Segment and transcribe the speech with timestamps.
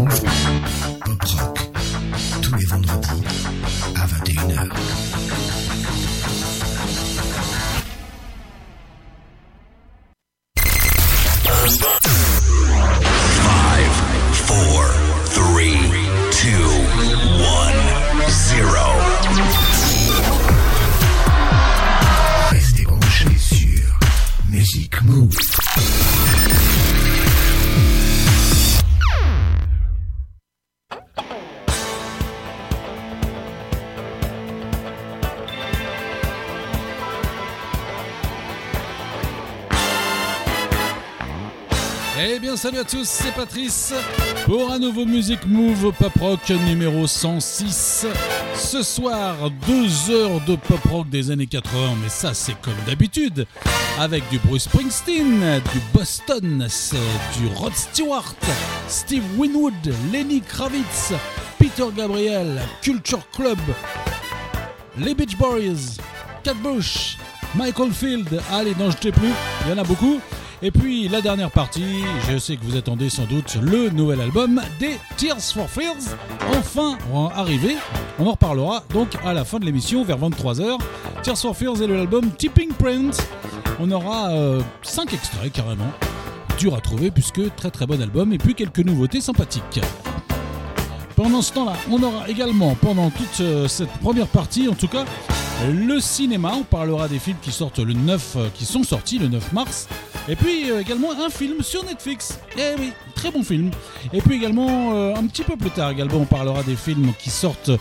[0.00, 0.08] Pop
[1.38, 1.70] Rock,
[2.40, 3.22] tous les vendredis
[42.60, 43.94] salut à tous, c'est Patrice
[44.44, 48.06] pour un nouveau Music Move Pop Rock numéro 106.
[48.54, 49.34] Ce soir,
[49.66, 53.46] deux heures de pop rock des années 80, mais ça c'est comme d'habitude,
[53.98, 56.68] avec du Bruce Springsteen, du Boston,
[57.38, 58.34] du Rod Stewart,
[58.88, 59.72] Steve Winwood,
[60.12, 61.14] Lenny Kravitz,
[61.58, 63.58] Peter Gabriel, Culture Club,
[64.98, 65.96] les Beach Boys,
[66.44, 67.16] Cat Bush,
[67.54, 69.32] Michael Field, allez, n'en jetez plus,
[69.64, 70.20] il y en a beaucoup.
[70.62, 74.60] Et puis la dernière partie, je sais que vous attendez sans doute le nouvel album
[74.78, 76.16] des Tears for Fears,
[76.58, 76.98] enfin
[77.34, 77.76] arrivé.
[78.18, 80.78] On en reparlera donc à la fin de l'émission vers 23h.
[81.22, 83.26] Tears for Fears et l'album Tipping Print.
[83.78, 84.30] On aura
[84.82, 85.90] 5 extraits carrément.
[86.58, 89.80] Dur à trouver puisque très très bon album et puis quelques nouveautés sympathiques.
[91.22, 95.04] Pendant ce temps-là, on aura également, pendant toute euh, cette première partie en tout cas,
[95.70, 96.52] le cinéma.
[96.58, 99.86] On parlera des films qui sortent le 9, euh, qui sont sortis le 9 mars.
[100.30, 102.38] Et puis euh, également un film sur Netflix.
[102.56, 103.70] Eh oui, très bon film.
[104.14, 107.72] Et puis également, un petit peu plus tard également, on parlera des films qui sortent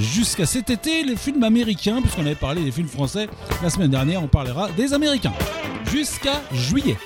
[0.00, 3.28] jusqu'à cet été, les films américains, puisqu'on avait parlé des films français
[3.62, 5.34] la semaine dernière, on parlera des américains.
[5.88, 6.96] Jusqu'à juillet.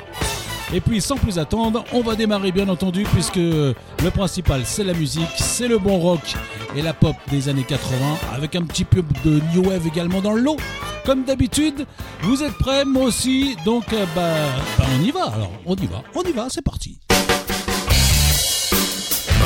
[0.75, 3.75] Et puis sans plus attendre, on va démarrer bien entendu puisque le
[4.15, 6.35] principal c'est la musique, c'est le bon rock
[6.75, 7.97] et la pop des années 80
[8.35, 10.57] avec un petit peu de new wave également dans le lot.
[11.05, 11.87] Comme d'habitude,
[12.23, 14.31] vous êtes prêts, moi aussi, donc euh, bah,
[14.79, 17.01] bah, on y va alors, on y va, on y va, c'est parti.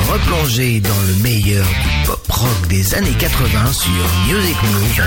[0.07, 3.91] Replongez dans le meilleur du pop rock des années 80 sur
[4.27, 5.05] Music Move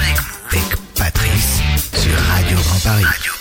[0.50, 1.60] avec Patrice
[1.94, 3.39] sur Radio Grand Paris.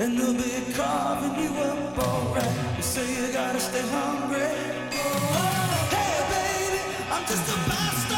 [0.00, 2.76] And they'll be carving you up alright.
[2.76, 4.48] You say you gotta stay hungry.
[4.92, 5.48] Oh,
[5.94, 6.80] Hey, baby,
[7.12, 8.09] I'm just about starting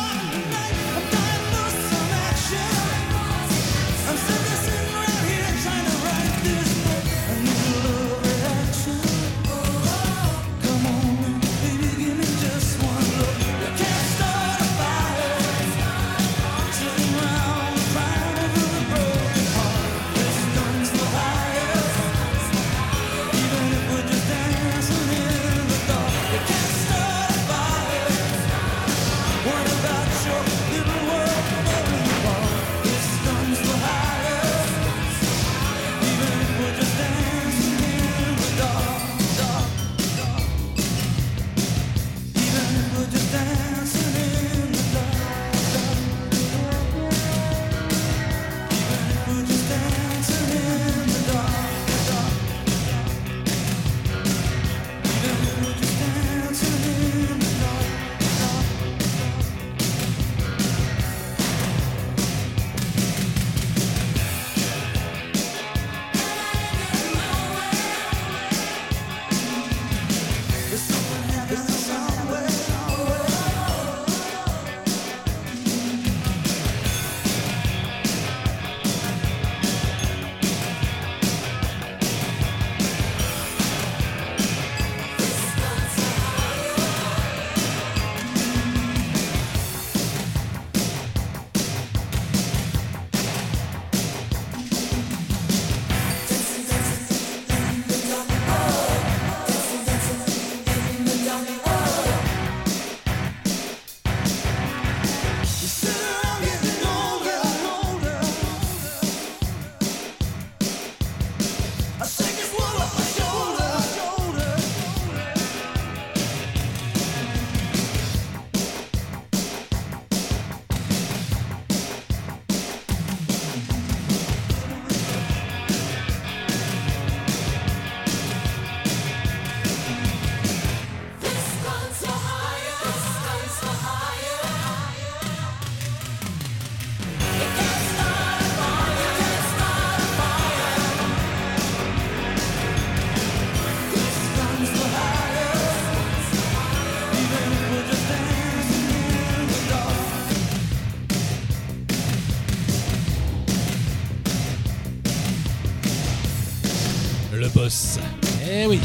[158.50, 158.78] Eh oui,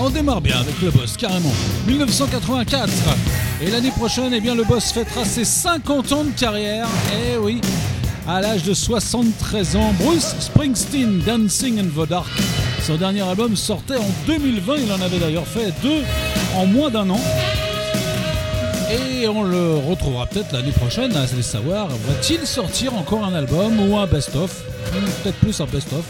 [0.00, 1.52] on démarre bien avec le boss, carrément.
[1.86, 2.88] 1984.
[3.62, 6.86] Et l'année prochaine, eh bien, le boss fêtera ses 50 ans de carrière.
[7.12, 7.60] Eh oui,
[8.26, 12.30] à l'âge de 73 ans, Bruce Springsteen, Dancing in the Dark.
[12.82, 16.02] Son dernier album sortait en 2020, il en avait d'ailleurs fait deux
[16.56, 17.20] en moins d'un an.
[18.90, 23.78] Et on le retrouvera peut-être l'année prochaine, à se savoir, va-t-il sortir encore un album
[23.80, 24.62] ou un best-of?
[25.22, 26.04] Peut-être plus un best-of.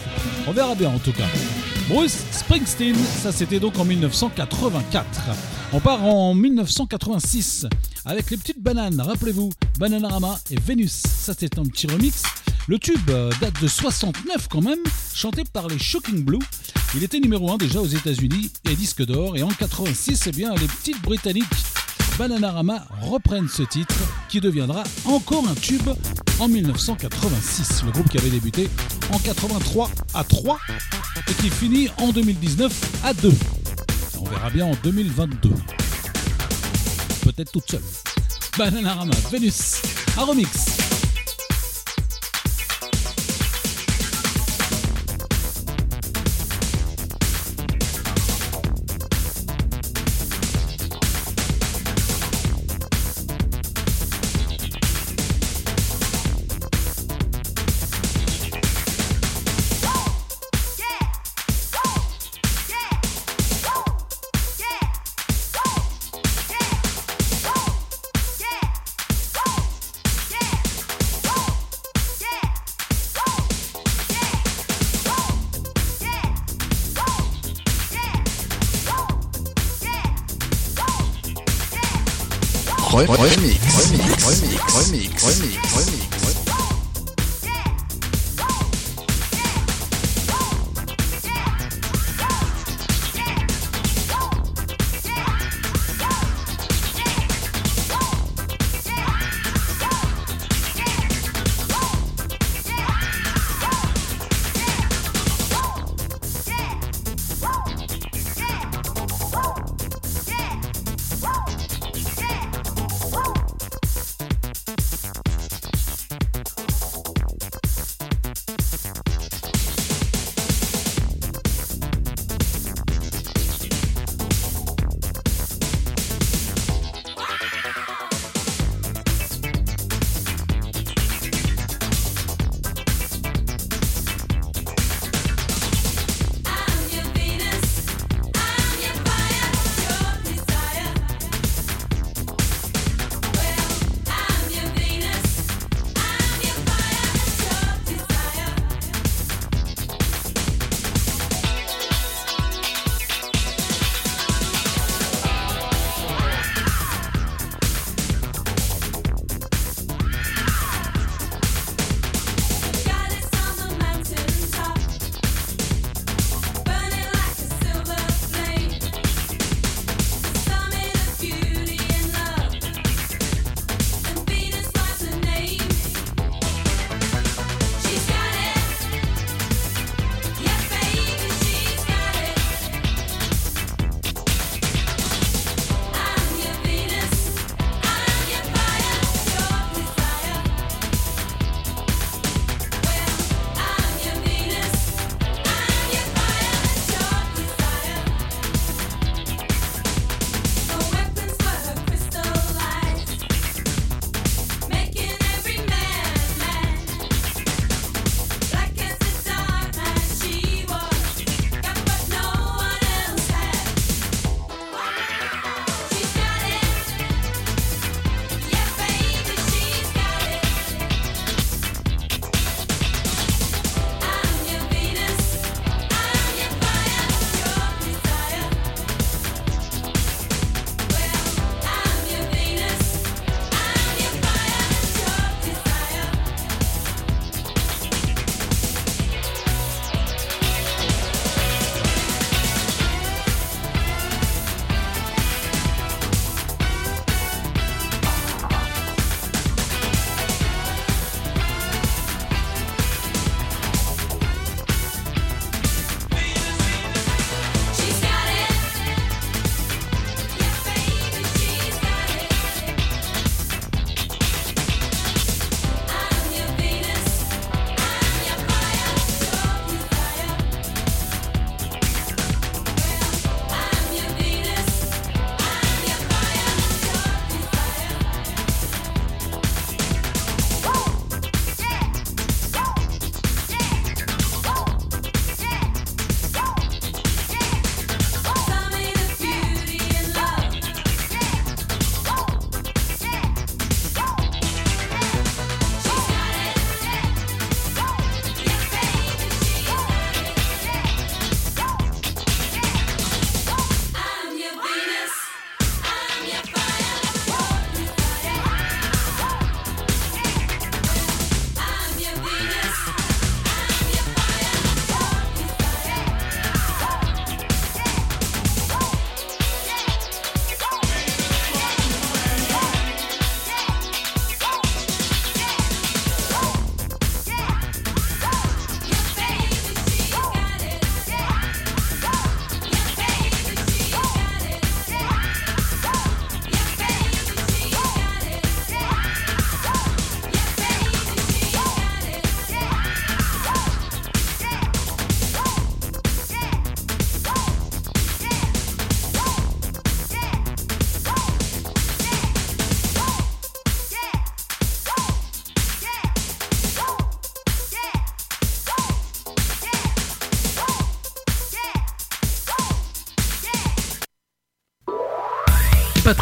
[0.47, 1.25] On verra bien en tout cas.
[1.93, 5.05] Bruce Springsteen, ça c'était donc en 1984.
[5.73, 7.67] On part en 1986
[8.05, 11.03] avec les petites bananes, rappelez-vous, Bananarama et Vénus.
[11.05, 12.23] Ça c'est un petit remix.
[12.67, 13.11] Le tube
[13.41, 14.79] date de 69 quand même,
[15.13, 16.39] chanté par les Shocking Blue.
[16.95, 19.35] Il était numéro 1 déjà aux États-Unis et disque d'or.
[19.35, 21.45] Et en 86, eh bien, les petites Britanniques
[22.17, 23.95] Bananarama reprennent ce titre
[24.29, 25.89] qui deviendra encore un tube
[26.39, 27.83] en 1986.
[27.85, 28.69] Le groupe qui avait débuté
[29.11, 30.59] en 83 à 3
[31.29, 33.31] et qui finit en 2019 à 2.
[34.19, 35.49] On verra bien en 2022.
[37.23, 37.81] Peut-être toute seule.
[38.57, 39.81] Bananarama, Vénus,
[40.17, 40.23] un.
[40.25, 40.80] Remix,
[83.07, 85.60] remix, remix, remix, remix, remix.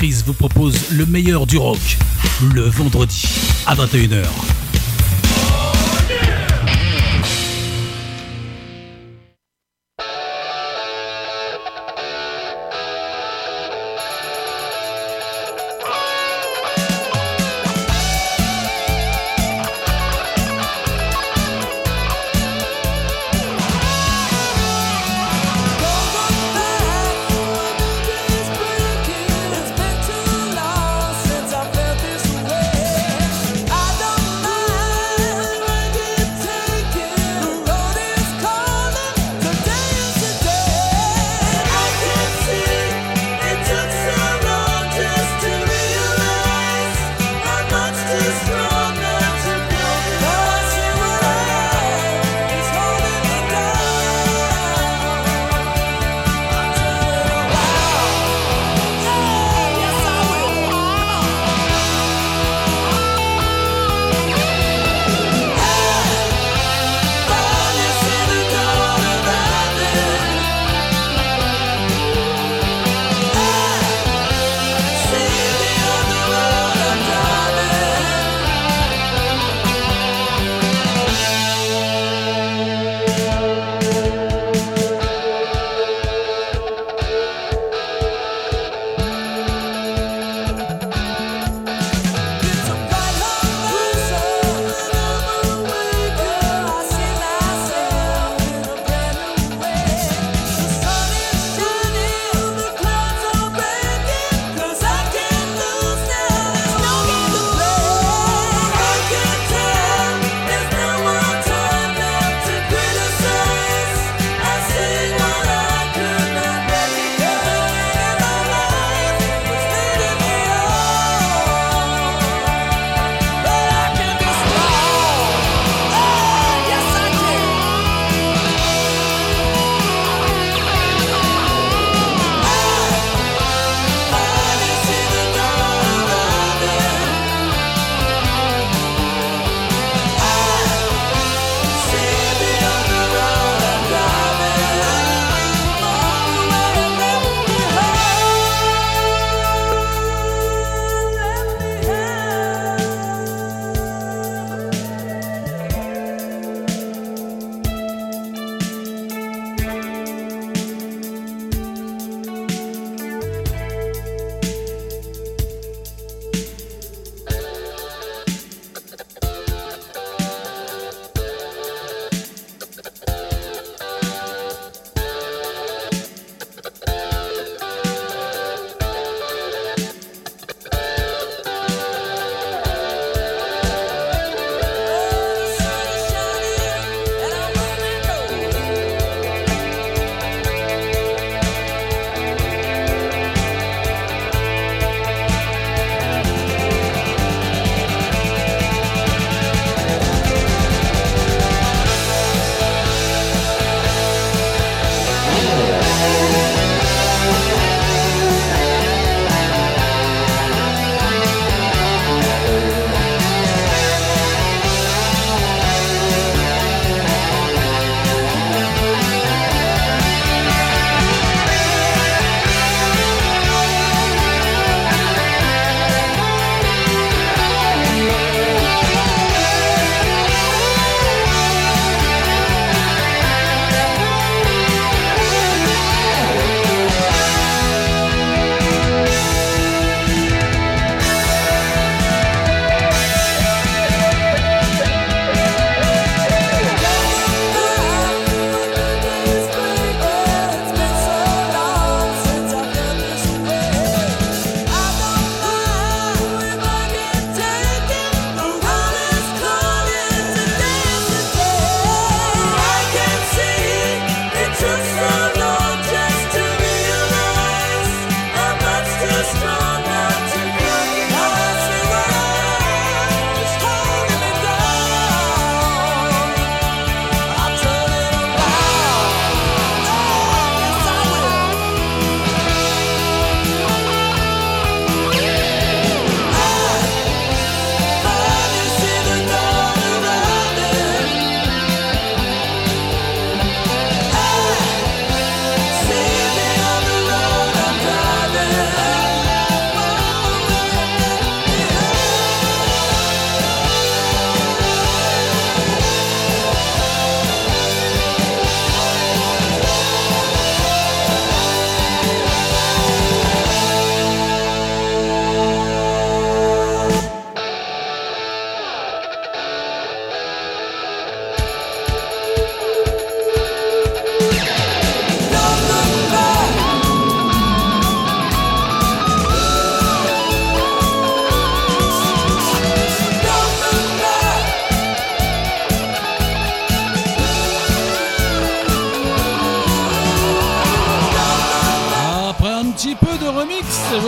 [0.02, 1.98] Vous propose le meilleur du rock
[2.54, 3.28] le vendredi
[3.66, 4.59] à 21h.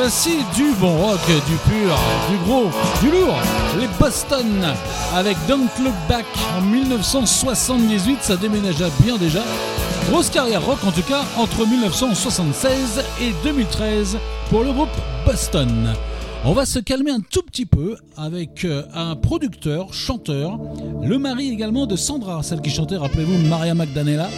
[0.01, 1.95] Voici du bon rock, du pur,
[2.27, 2.71] du gros,
[3.03, 3.37] du lourd.
[3.79, 4.65] Les Boston
[5.13, 6.25] avec Don't Look Back
[6.57, 9.43] en 1978, ça déménagea bien déjà.
[10.09, 14.17] Grosse carrière rock en tout cas entre 1976 et 2013
[14.49, 14.89] pour le groupe
[15.23, 15.93] Boston.
[16.45, 20.57] On va se calmer un tout petit peu avec euh, un producteur, chanteur,
[21.03, 24.29] le mari également de Sandra, celle qui chantait, rappelez-vous, Maria Magdanella.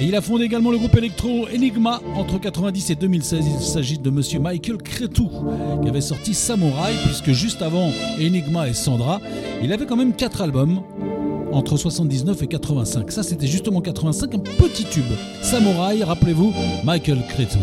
[0.00, 3.44] Et il a fondé également le groupe électro Enigma entre 90 et 2016.
[3.60, 5.28] Il s'agit de monsieur Michael Cretou
[5.82, 9.20] qui avait sorti Samurai, puisque juste avant Enigma et Sandra,
[9.62, 10.80] il avait quand même 4 albums
[11.52, 13.12] entre 79 et 85.
[13.12, 15.04] Ça, c'était justement 85, un petit tube.
[15.42, 17.58] Samurai, rappelez-vous, Michael Cretou.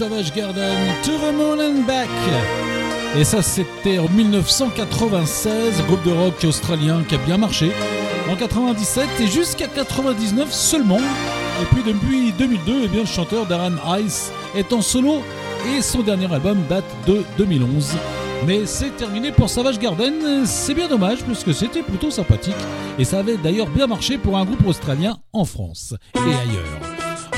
[0.00, 2.08] Savage Garden, To the Moon and Back.
[3.18, 7.70] Et ça, c'était en 1996, groupe de rock australien qui a bien marché.
[8.30, 10.96] En 97 et jusqu'à 99 seulement.
[10.96, 15.20] Et puis depuis 2002, eh bien, le chanteur Darren Ice est en solo
[15.76, 17.92] et son dernier album date de 2011.
[18.46, 22.54] Mais c'est terminé pour Savage Garden, c'est bien dommage puisque c'était plutôt sympathique
[22.98, 26.89] et ça avait d'ailleurs bien marché pour un groupe australien en France et ailleurs.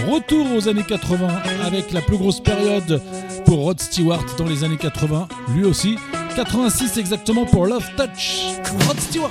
[0.09, 1.29] Retour aux années 80
[1.65, 3.01] avec la plus grosse période
[3.45, 5.97] pour Rod Stewart dans les années 80, lui aussi.
[6.35, 8.43] 86 exactement pour Love Touch,
[8.87, 9.31] Rod Stewart.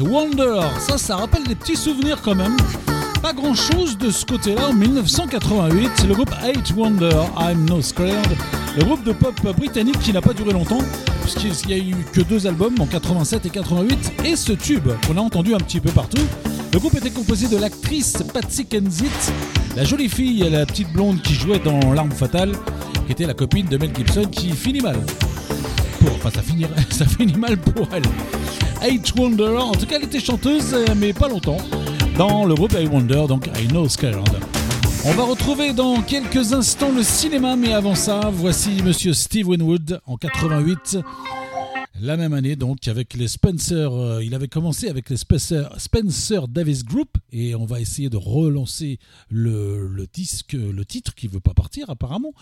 [0.00, 2.56] Wonder, ça, ça rappelle des petits souvenirs quand même.
[3.22, 6.06] Pas grand chose de ce côté-là en 1988.
[6.06, 8.36] Le groupe Eight Wonder, I'm No Scared,
[8.76, 10.78] le groupe de pop britannique qui n'a pas duré longtemps,
[11.22, 15.16] puisqu'il n'y a eu que deux albums en 87 et 88, et ce tube qu'on
[15.16, 16.22] a entendu un petit peu partout.
[16.72, 19.32] Le groupe était composé de l'actrice Patsy Kensit,
[19.76, 22.52] la jolie fille, la petite blonde qui jouait dans L'arme fatale,
[23.06, 24.98] qui était la copine de Mel Gibson, qui finit mal.
[25.98, 28.02] Pour, enfin, ça finit, ça finit mal pour elle.
[28.82, 31.58] Eight Wonder, en tout cas, elle était chanteuse, euh, mais pas longtemps,
[32.16, 34.16] dans le groupe Eight Wonder, donc I Know Scared.
[35.04, 40.00] On va retrouver dans quelques instants le cinéma, mais avant ça, voici Monsieur Steve Winwood
[40.06, 40.98] en 88.
[42.00, 46.46] La même année, donc, avec les Spencer, euh, il avait commencé avec les Spencer, Spencer
[46.46, 51.40] Davis Group, et on va essayer de relancer le, le disque, le titre qui veut
[51.40, 52.32] pas partir apparemment.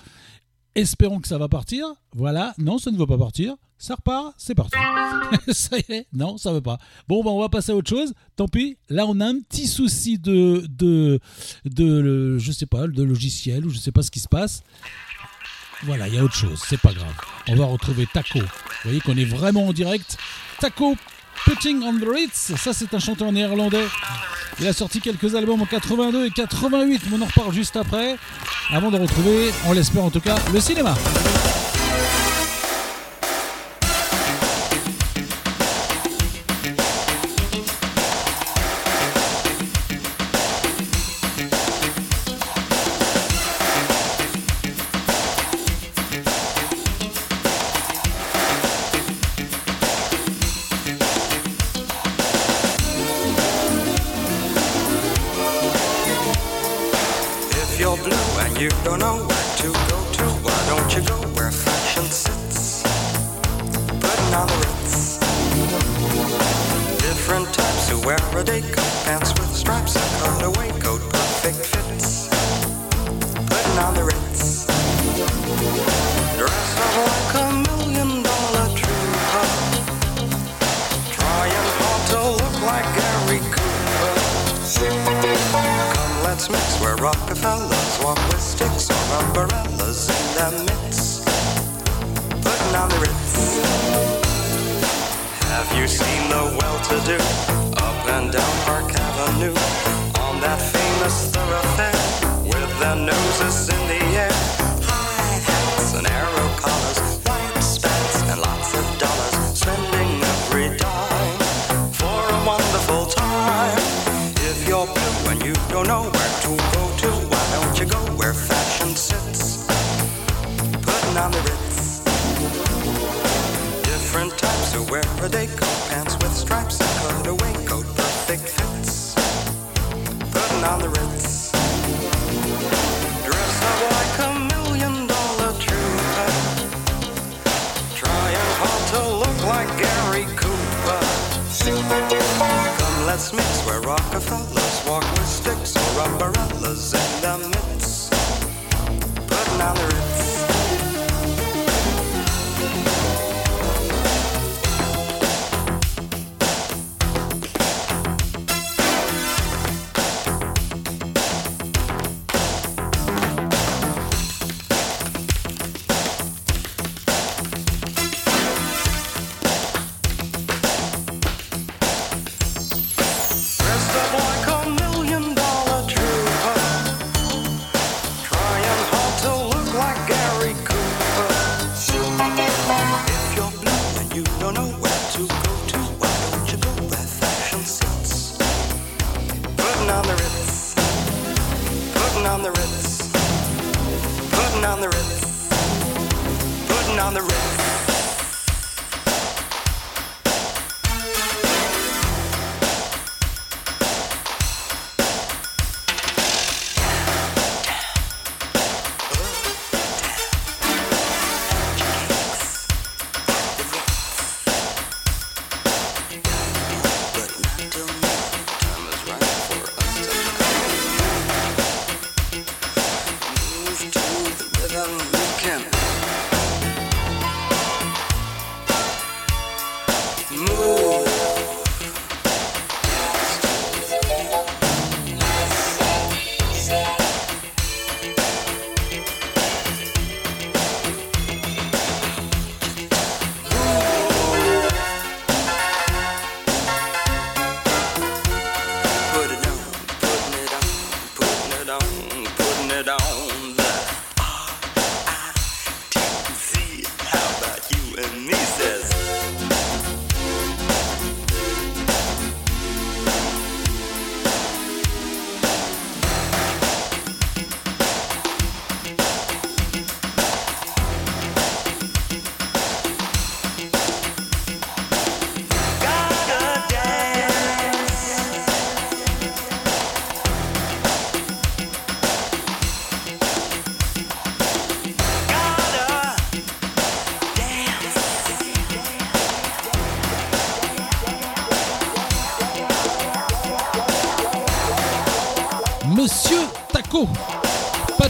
[0.76, 1.86] Espérons que ça va partir.
[2.14, 3.56] Voilà, non, ça ne veut pas partir.
[3.78, 4.76] Ça repart, c'est parti.
[5.48, 6.76] ça y est, non, ça veut pas.
[7.08, 8.12] Bon, ben, on va passer à autre chose.
[8.36, 8.76] Tant pis.
[8.90, 11.18] Là, on a un petit souci de, de,
[11.64, 14.62] de, je sais pas, de logiciel ou je sais pas ce qui se passe.
[15.84, 17.14] Voilà, il y a autre chose, c'est pas grave.
[17.48, 18.38] On va retrouver Taco.
[18.38, 18.46] Vous
[18.84, 20.18] voyez qu'on est vraiment en direct.
[20.60, 20.94] Taco
[21.44, 23.86] Putting on the Ritz, ça c'est un chanteur néerlandais.
[24.58, 28.16] Il a sorti quelques albums en 82 et 88, mais on en reparle juste après.
[28.70, 30.94] Avant de retrouver, on l'espère en tout cas, le cinéma.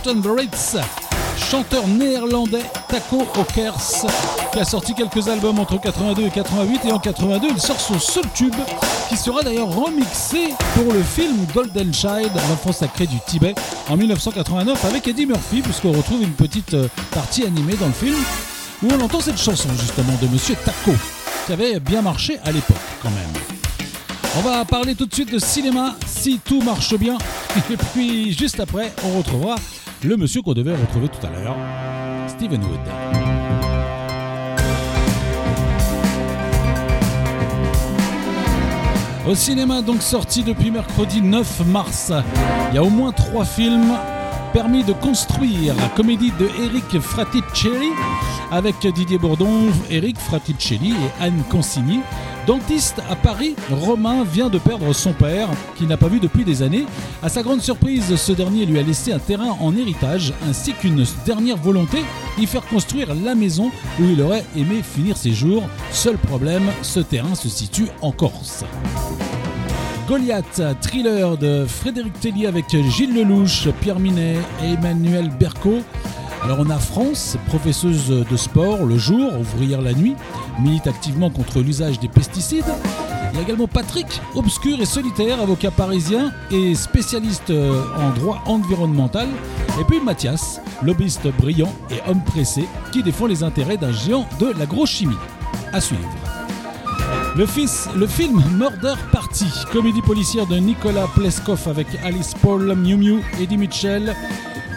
[0.08, 0.76] Ritz,
[1.36, 4.06] chanteur néerlandais Taco Hawkers,
[4.52, 7.98] qui a sorti quelques albums entre 82 et 88 et en 82 il sort son
[7.98, 8.54] seul tube
[9.08, 13.56] qui sera d'ailleurs remixé pour le film Golden Child, l'enfant sacré du Tibet,
[13.88, 18.16] en 1989 avec Eddie Murphy puisqu'on retrouve une petite euh, partie animée dans le film
[18.84, 20.92] où on entend cette chanson justement de Monsieur Taco
[21.46, 23.42] qui avait bien marché à l'époque quand même.
[24.38, 27.18] On va parler tout de suite de cinéma si tout marche bien.
[27.70, 29.56] Et puis juste après, on retrouvera
[30.04, 31.56] le monsieur qu'on devait retrouver tout à l'heure,
[32.28, 32.80] Steven Wood.
[39.28, 42.12] Au cinéma, donc sorti depuis mercredi 9 mars,
[42.70, 43.92] il y a au moins trois films
[44.52, 45.74] permis de construire.
[45.74, 47.90] La comédie de Eric Fraticelli
[48.52, 52.00] avec Didier Bourdon, Eric Fraticelli et Anne Consigny.
[52.46, 56.62] Dentiste à Paris, Romain vient de perdre son père, qu'il n'a pas vu depuis des
[56.62, 56.86] années.
[57.20, 61.04] À sa grande surprise, ce dernier lui a laissé un terrain en héritage, ainsi qu'une
[61.24, 61.98] dernière volonté,
[62.38, 65.64] y faire construire la maison où il aurait aimé finir ses jours.
[65.90, 68.64] Seul problème, ce terrain se situe en Corse.
[70.06, 75.80] Goliath, thriller de Frédéric Tellier avec Gilles Lelouch, Pierre Minet et Emmanuel Berco.
[76.44, 80.14] Alors on a France, professeuse de sport le jour, ouvrière la nuit,
[80.60, 82.64] milite activement contre l'usage des pesticides.
[83.32, 88.42] Il y a également Patrick, obscur et solitaire, avocat parisien et spécialiste euh, en droit
[88.46, 89.28] environnemental.
[89.80, 94.52] Et puis Mathias, lobbyiste brillant et homme pressé, qui défend les intérêts d'un géant de
[94.58, 95.16] l'agrochimie.
[95.72, 96.08] À suivre.
[97.36, 102.96] Le, fils, le film Murder Party, comédie policière de Nicolas Pleskov avec Alice Paul, Miu
[102.96, 104.14] Miu, Eddie Mitchell.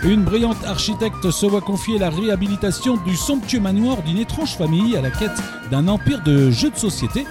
[0.03, 5.01] Une brillante architecte se voit confier la réhabilitation du somptueux manoir d'une étrange famille à
[5.01, 5.41] la quête
[5.71, 7.25] d'un empire de jeux de société.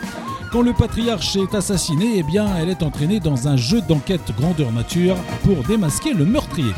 [0.52, 4.70] Quand le patriarche est assassiné, eh bien, elle est entraînée dans un jeu d'enquête grandeur
[4.72, 6.72] nature pour démasquer le meurtrier.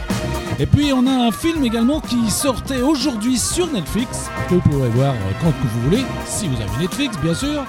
[0.61, 4.91] Et puis on a un film également qui sortait aujourd'hui sur Netflix, que vous pourrez
[4.91, 7.65] voir quand que vous voulez, si vous avez Netflix bien sûr.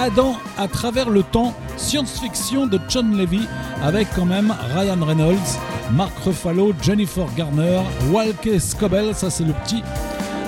[0.00, 3.46] Adam à travers le temps, science-fiction de John Levy,
[3.82, 5.58] avec quand même Ryan Reynolds,
[5.92, 7.80] Mark Ruffalo, Jennifer Garner,
[8.10, 9.82] Walker Scobell, ça c'est le petit.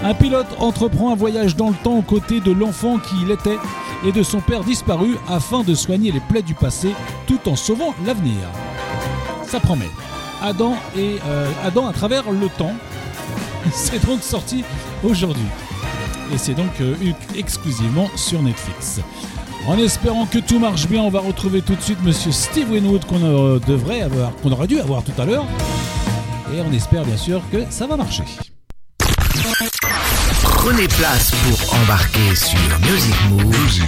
[0.02, 3.58] Un pilote entreprend un voyage dans le temps aux côtés de l'enfant qu'il était
[4.04, 6.94] et de son père disparu afin de soigner les plaies du passé
[7.26, 8.48] tout en sauvant l'avenir.
[9.44, 9.90] Ça promet.
[10.42, 12.74] Adam et euh, Adam à travers le temps.
[13.72, 14.64] C'est donc sorti
[15.02, 15.46] aujourd'hui.
[16.32, 16.94] Et c'est donc euh,
[17.36, 19.00] exclusivement sur Netflix.
[19.66, 23.04] En espérant que tout marche bien, on va retrouver tout de suite Monsieur Steve Winwood
[23.04, 25.44] qu'on euh, devrait avoir, qu'on aurait dû avoir tout à l'heure.
[26.54, 28.24] Et on espère bien sûr que ça va marcher.
[30.42, 32.58] Prenez place pour embarquer sur
[32.90, 33.80] Music Move,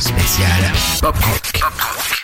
[0.00, 2.23] spécial Pop Rock.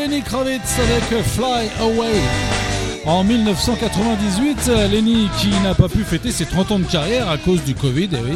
[0.00, 2.22] Lenny Kravitz avec Fly Away.
[3.04, 7.62] En 1998, Lenny, qui n'a pas pu fêter ses 30 ans de carrière à cause
[7.64, 8.34] du Covid, eh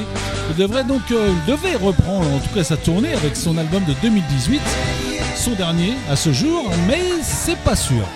[0.50, 3.94] il devrait donc euh, devait reprendre en tout cas sa tournée avec son album de
[4.02, 4.60] 2018,
[5.36, 8.06] son dernier à ce jour, mais c'est pas sûr.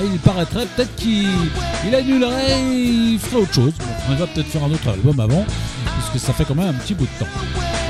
[0.00, 1.28] Eh, il paraîtrait peut-être qu'il
[1.86, 3.72] il annulerait, il ferait autre chose.
[4.08, 5.44] Il va peut-être faire un autre album avant,
[5.98, 7.30] puisque ça fait quand même un petit bout de temps.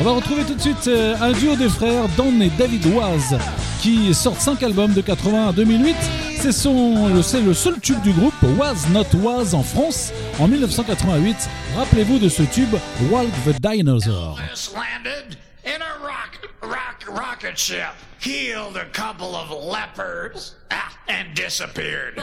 [0.00, 3.38] On va retrouver tout de suite euh, un duo des frères, Don et David Waz,
[3.82, 5.96] qui sortent 5 albums de 80 à 2008.
[6.38, 11.48] C'est son- le, seul tube du groupe, Was Not Was en France, en 1988.
[11.76, 12.74] Rappelez-vous de ce tube,
[13.10, 14.38] Walk the Dinosaur.
[18.20, 19.50] Healed a couple of
[20.70, 22.22] ah, and disappeared.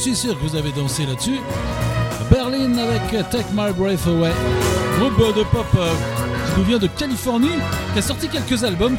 [0.00, 1.40] Suis sûr que vous avez dansé là-dessus.
[2.30, 4.32] Berlin avec Take My Breath Away,
[4.98, 5.92] groupe de pop euh,
[6.46, 7.58] qui nous vient de Californie,
[7.92, 8.96] qui a sorti quelques albums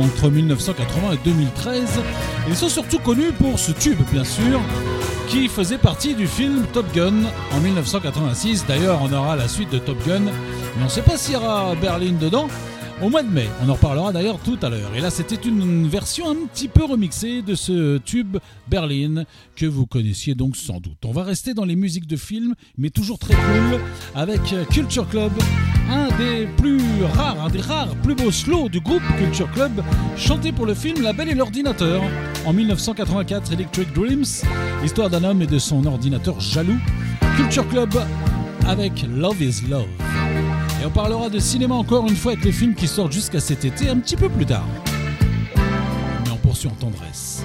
[0.00, 2.00] entre 1980 et 2013.
[2.48, 4.60] Ils sont surtout connus pour ce tube, bien sûr,
[5.28, 8.64] qui faisait partie du film Top Gun en 1986.
[8.66, 10.32] D'ailleurs, on aura la suite de Top Gun, mais
[10.80, 12.48] on ne sait pas s'il y aura Berlin dedans.
[13.02, 14.94] Au mois de mai, on en reparlera d'ailleurs tout à l'heure.
[14.94, 18.36] Et là, c'était une version un petit peu remixée de ce tube
[18.68, 19.24] Berlin
[19.56, 20.98] que vous connaissiez donc sans doute.
[21.04, 23.80] On va rester dans les musiques de films, mais toujours très cool,
[24.14, 25.32] avec Culture Club,
[25.90, 26.80] un des plus
[27.14, 29.82] rares, un des rares plus beaux slows du groupe Culture Club,
[30.16, 32.02] chanté pour le film La Belle et l'ordinateur
[32.46, 34.24] en 1984, Electric Dreams,
[34.80, 36.78] l'histoire d'un homme et de son ordinateur jaloux.
[37.36, 37.94] Culture Club
[38.64, 39.88] avec Love is Love.
[40.82, 43.64] Et on parlera de cinéma encore une fois avec les films qui sortent jusqu'à cet
[43.64, 44.66] été, un petit peu plus tard.
[45.54, 47.44] Mais on poursuit en tendresse.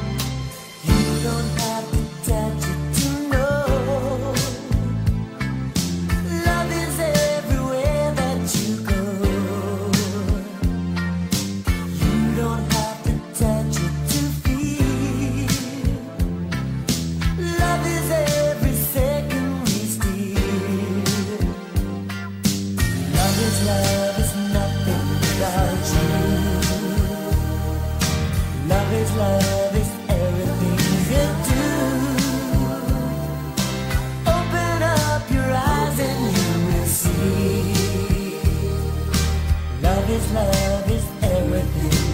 [40.07, 42.06] Love is love is everything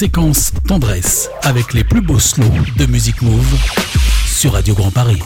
[0.00, 2.46] séquence tendresse avec les plus beaux slows
[2.78, 3.54] de Musique Move
[4.24, 5.20] sur Radio Grand Paris.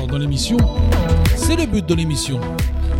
[0.00, 0.56] Dans l'émission.
[1.36, 2.40] C'est le but de l'émission.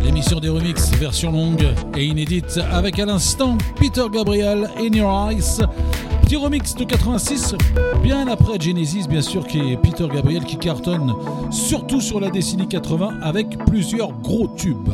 [0.03, 1.65] L'émission des remix version longue
[1.97, 5.65] et inédite avec à l'instant Peter Gabriel In Your Eyes.
[6.21, 7.55] Petit remix de 86,
[8.03, 11.13] bien après Genesis bien sûr, qui est Peter Gabriel qui cartonne
[11.51, 14.89] surtout sur la décennie 80 avec plusieurs gros tubes.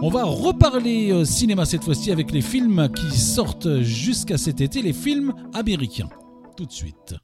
[0.00, 4.82] On va reparler euh, cinéma cette fois-ci avec les films qui sortent jusqu'à cet été,
[4.82, 6.08] les films américains.
[6.56, 7.14] Tout de suite.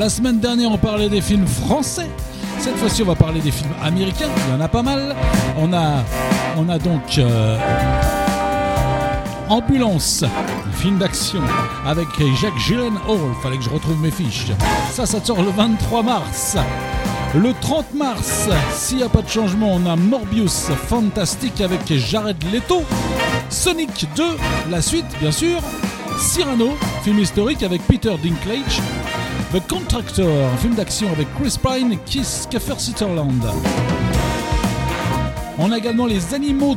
[0.00, 2.08] La semaine dernière, on parlait des films français.
[2.58, 4.30] Cette fois-ci, on va parler des films américains.
[4.46, 5.14] Il y en a pas mal.
[5.58, 6.02] On a,
[6.56, 7.58] on a donc euh,
[9.50, 10.24] Ambulance,
[10.72, 11.42] film d'action
[11.84, 12.08] avec
[12.40, 13.18] Jacques Gyllenhaal.
[13.42, 14.46] Fallait que je retrouve mes fiches.
[14.90, 16.56] Ça, ça sort le 23 mars.
[17.34, 22.42] Le 30 mars, s'il n'y a pas de changement, on a Morbius Fantastique avec Jared
[22.50, 22.84] Leto.
[23.50, 24.24] Sonic 2,
[24.70, 25.60] la suite, bien sûr.
[26.18, 26.70] Cyrano,
[27.02, 28.80] film historique avec Peter Dinklage.
[29.52, 33.42] The Contractor, un film d'action avec Chris Pine et Keith Kiefer Sutherland.
[35.58, 36.76] On a également les animaux,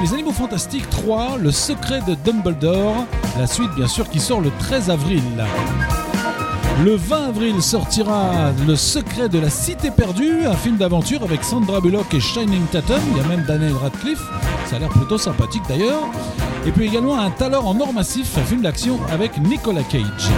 [0.00, 3.04] les animaux fantastiques 3, Le secret de Dumbledore,
[3.38, 5.22] la suite bien sûr qui sort le 13 avril.
[6.82, 11.82] Le 20 avril sortira Le secret de la cité perdue, un film d'aventure avec Sandra
[11.82, 14.24] Bullock et Shining Tatum, il y a même Daniel Radcliffe,
[14.64, 16.04] ça a l'air plutôt sympathique d'ailleurs.
[16.66, 20.30] Et puis également un talent en or massif, un film d'action avec Nicolas Cage.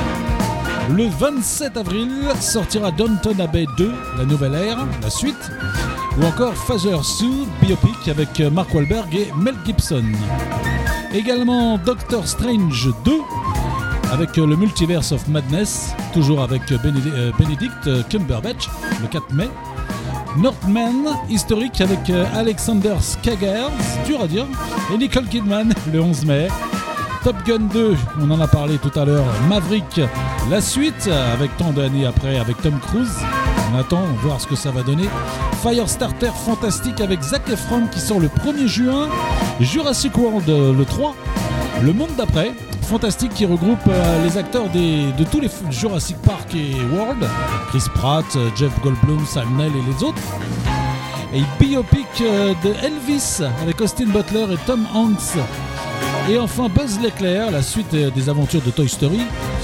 [0.88, 2.10] Le 27 avril
[2.40, 5.50] sortira Downton Abbey 2, la nouvelle ère, la suite,
[6.16, 10.04] ou encore Father Sue, biopic avec Mark Wahlberg et Mel Gibson.
[11.12, 13.12] Également Doctor Strange 2,
[14.12, 18.68] avec le Multiverse of Madness, toujours avec euh, Benedict Cumberbatch,
[19.02, 19.48] le 4 mai.
[20.38, 23.72] Northman, historique avec euh, Alexander Skaggers,
[24.06, 24.46] dur à dire,
[24.94, 26.48] et Nicole Kidman, le 11 mai.
[27.26, 30.00] Top Gun 2, on en a parlé tout à l'heure, Maverick,
[30.48, 33.18] la suite, avec tant d'années après, avec Tom Cruise.
[33.72, 35.08] On attend, on va voir ce que ça va donner.
[35.60, 39.08] Firestarter fantastique avec Zac Efron qui sort le 1er juin.
[39.58, 41.16] Jurassic World euh, le 3.
[41.82, 46.76] Le monde d'après, fantastique qui regroupe euh, les acteurs de tous les Jurassic Park et
[46.94, 47.26] World.
[47.70, 50.22] Chris Pratt, euh, Jeff Goldblum, Sam Neill et les autres.
[51.34, 55.36] Et biopic de Elvis avec Austin Butler et Tom Hanks.
[56.28, 59.20] Et enfin Buzz l'éclair, la suite euh, des aventures de Toy Story,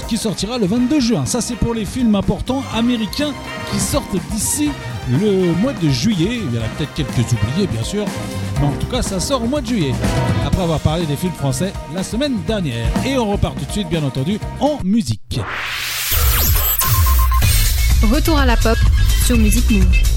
[0.07, 1.25] qui sortira le 22 juin.
[1.25, 3.33] Ça c'est pour les films importants américains
[3.69, 4.69] qui sortent d'ici
[5.11, 6.39] le mois de juillet.
[6.41, 8.05] Il y en a peut-être quelques oubliés bien sûr,
[8.61, 9.93] mais en tout cas ça sort au mois de juillet.
[10.45, 12.87] Après avoir parlé des films français la semaine dernière.
[13.05, 15.41] Et on repart tout de suite bien entendu en musique.
[18.09, 18.77] Retour à la pop
[19.25, 20.12] sur Musique Move.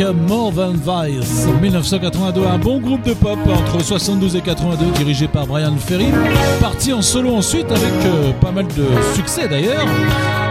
[0.00, 1.46] Avec More Than Vice.
[1.60, 6.06] 1982, un bon groupe de pop entre 72 et 82 dirigé par Brian Ferry.
[6.60, 9.86] Parti en solo ensuite avec euh, pas mal de succès d'ailleurs.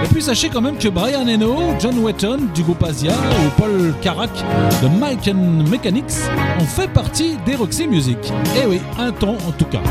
[0.04, 3.94] Et puis sachez quand même que Brian Eno, John Wetton du groupe Asia ou Paul
[4.02, 4.32] Carrack
[4.82, 6.14] de Mike and Mechanics
[6.60, 8.18] ont fait partie des Roxy Music.
[8.62, 9.82] Et oui, un temps en tout cas.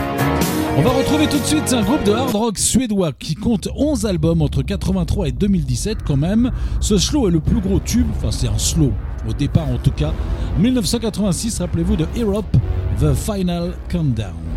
[0.78, 4.06] On va retrouver tout de suite un groupe de hard rock suédois qui compte 11
[4.06, 6.50] albums entre 83 et 2017 quand même.
[6.80, 8.92] Ce slow est le plus gros tube, enfin c'est un slow
[9.28, 10.12] au départ en tout cas.
[10.58, 12.56] 1986, rappelez-vous de Europe,
[13.00, 14.51] The Final Countdown.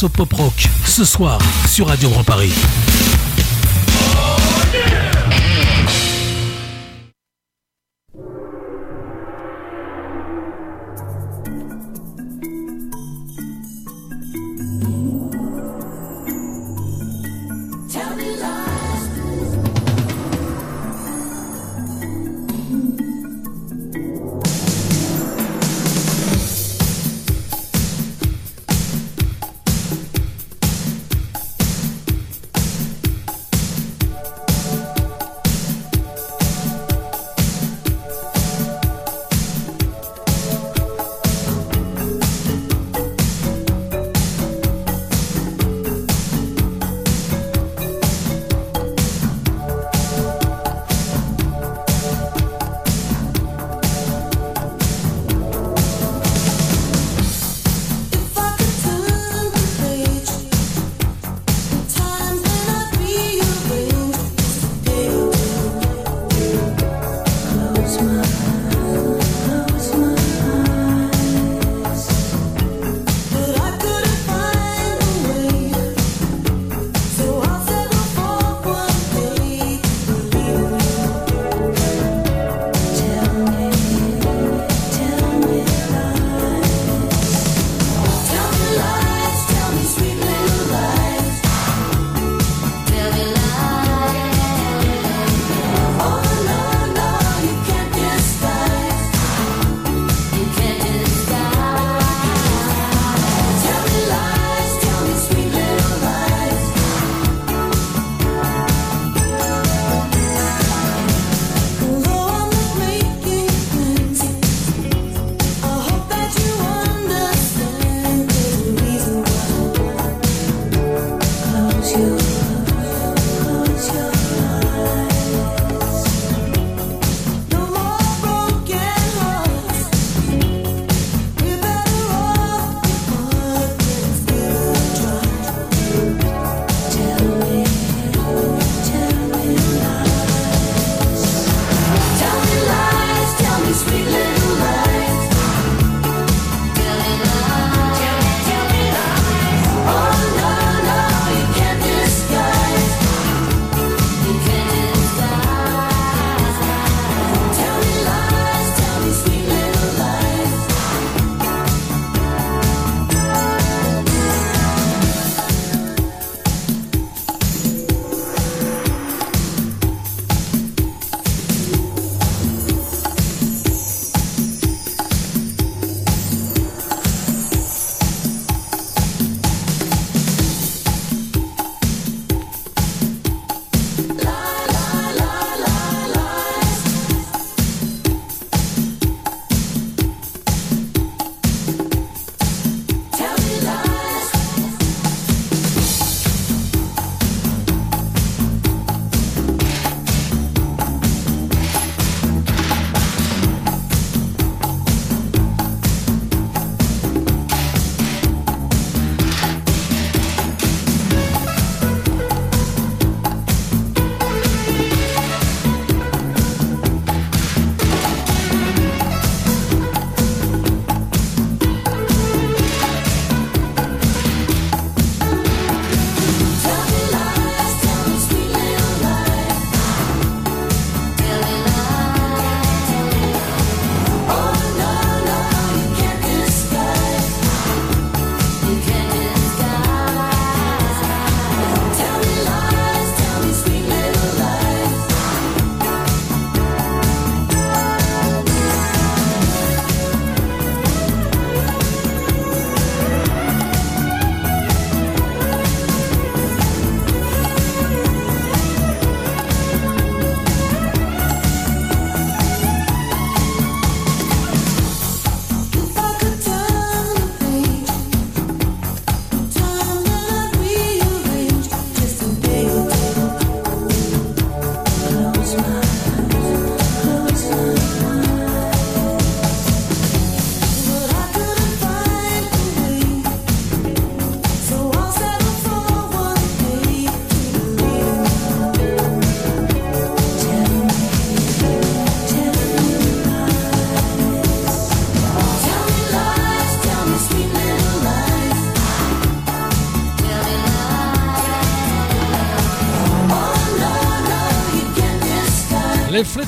[0.00, 2.54] Au pop rock ce soir sur Radio Grand Paris.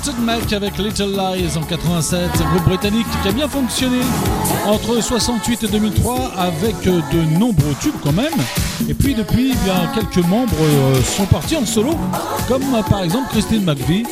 [0.04, 2.20] Fleetwood Mac avec Little Lies en 87,
[2.52, 4.00] groupe britannique qui a bien fonctionné
[4.66, 8.32] entre 68 et 2003 avec euh, de nombreux tubes quand même.
[8.86, 11.94] Et puis depuis, eh bien, quelques membres euh, sont partis en solo,
[12.48, 14.04] comme euh, par exemple Christine McVie,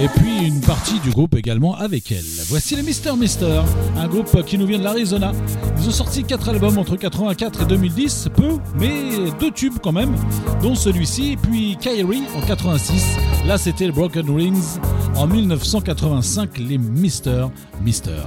[0.00, 2.24] et puis une partie du groupe également avec elle.
[2.48, 3.62] Voici les Mister Mister,
[3.96, 5.32] un groupe qui nous vient de l'Arizona.
[5.80, 10.14] Ils ont sorti 4 albums entre 84 et 2010, peu, mais deux tubes quand même,
[10.62, 13.16] dont celui-ci, puis Kyrie en 86.
[13.44, 14.78] Là c'était Broken Rings.
[15.16, 17.48] En 1985, les Mister
[17.82, 18.22] Mister.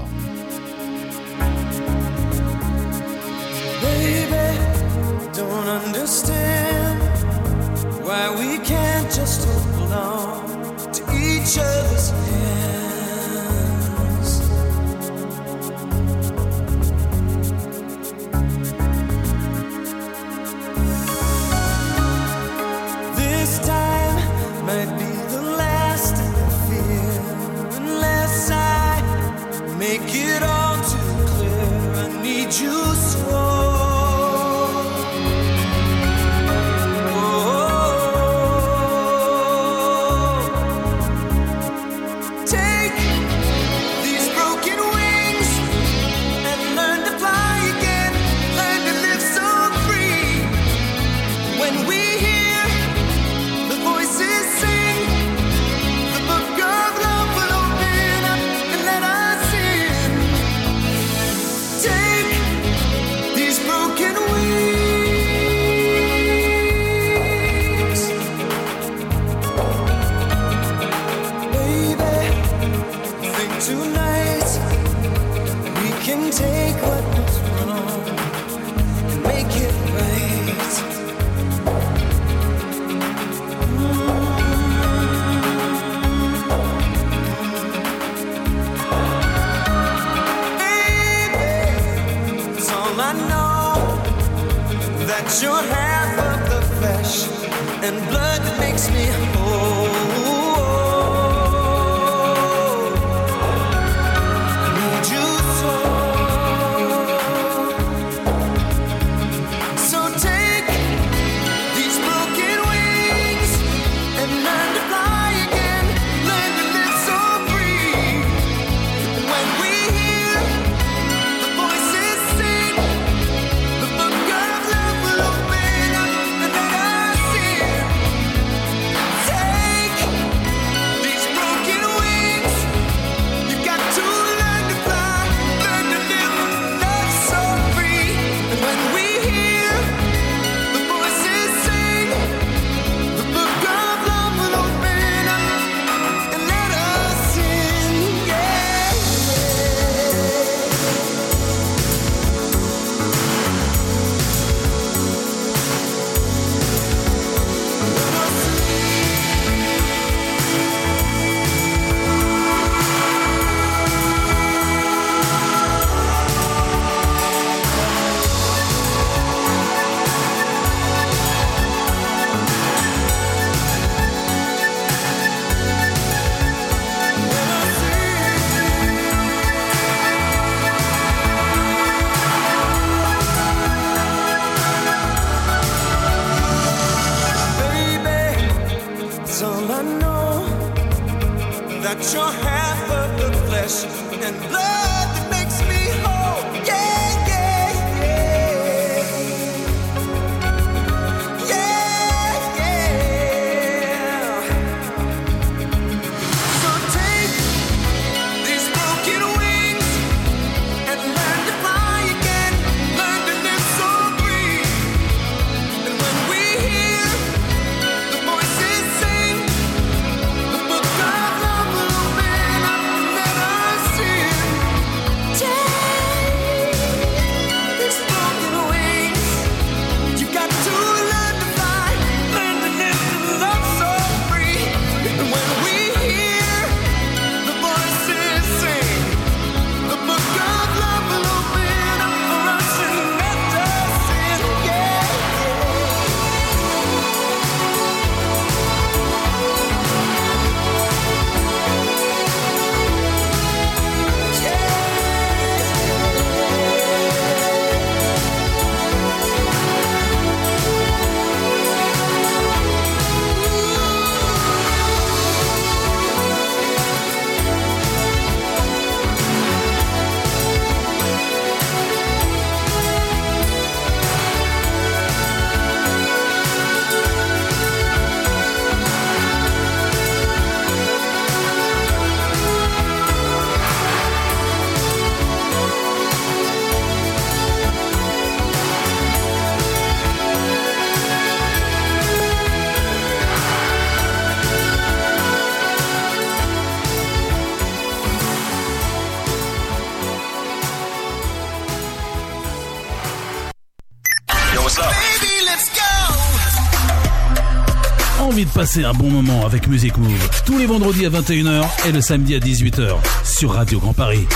[308.76, 312.36] Passer un bon moment avec Music Move tous les vendredis à 21h et le samedi
[312.36, 314.28] à 18h sur Radio Grand Paris.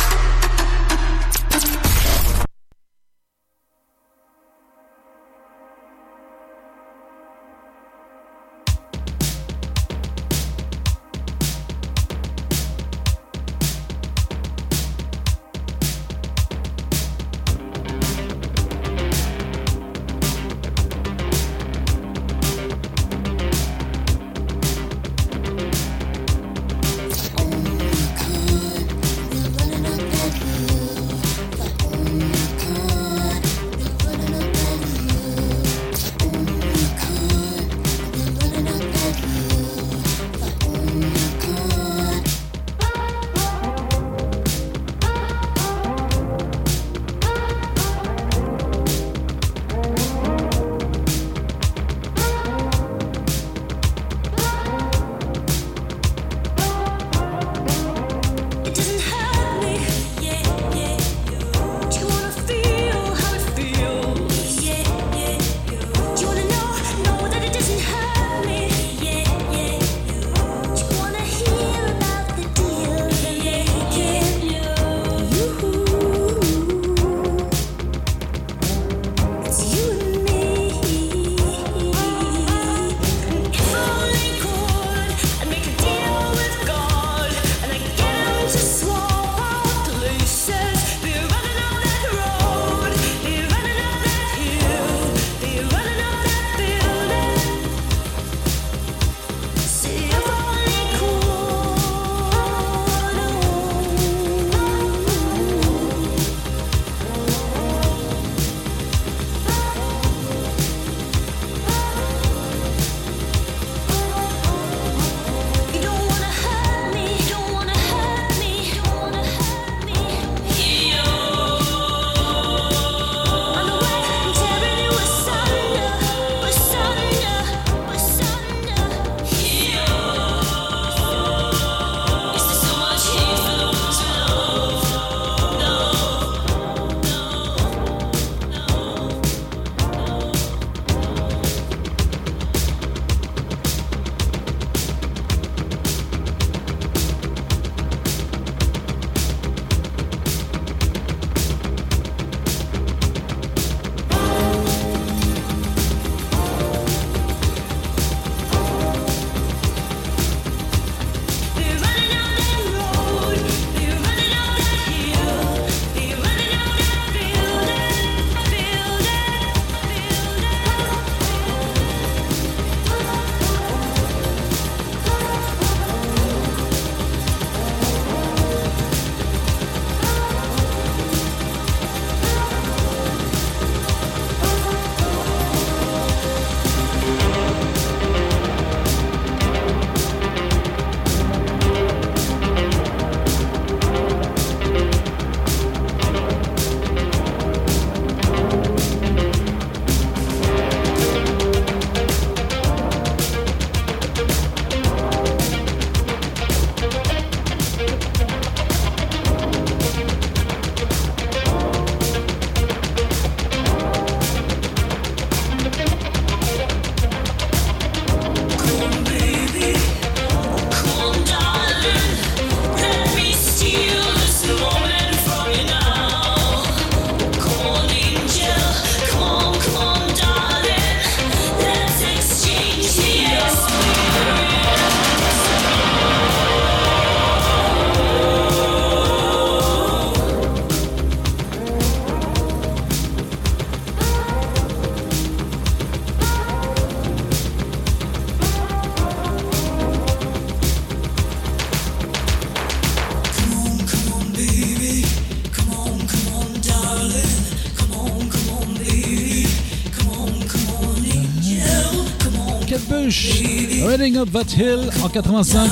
[263.99, 265.69] Running Up That Hill en 85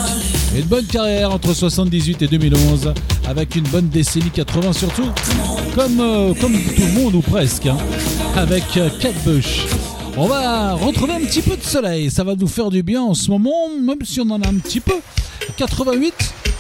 [0.54, 2.94] une bonne carrière entre 78 et 2011
[3.26, 5.10] avec une bonne décennie 80 surtout,
[5.74, 7.78] comme, euh, comme tout le monde ou presque, hein,
[8.36, 9.68] avec euh, Cat Bush.
[10.18, 13.14] On va retrouver un petit peu de soleil, ça va nous faire du bien en
[13.14, 14.96] ce moment, même si on en a un petit peu.
[15.56, 16.14] 88,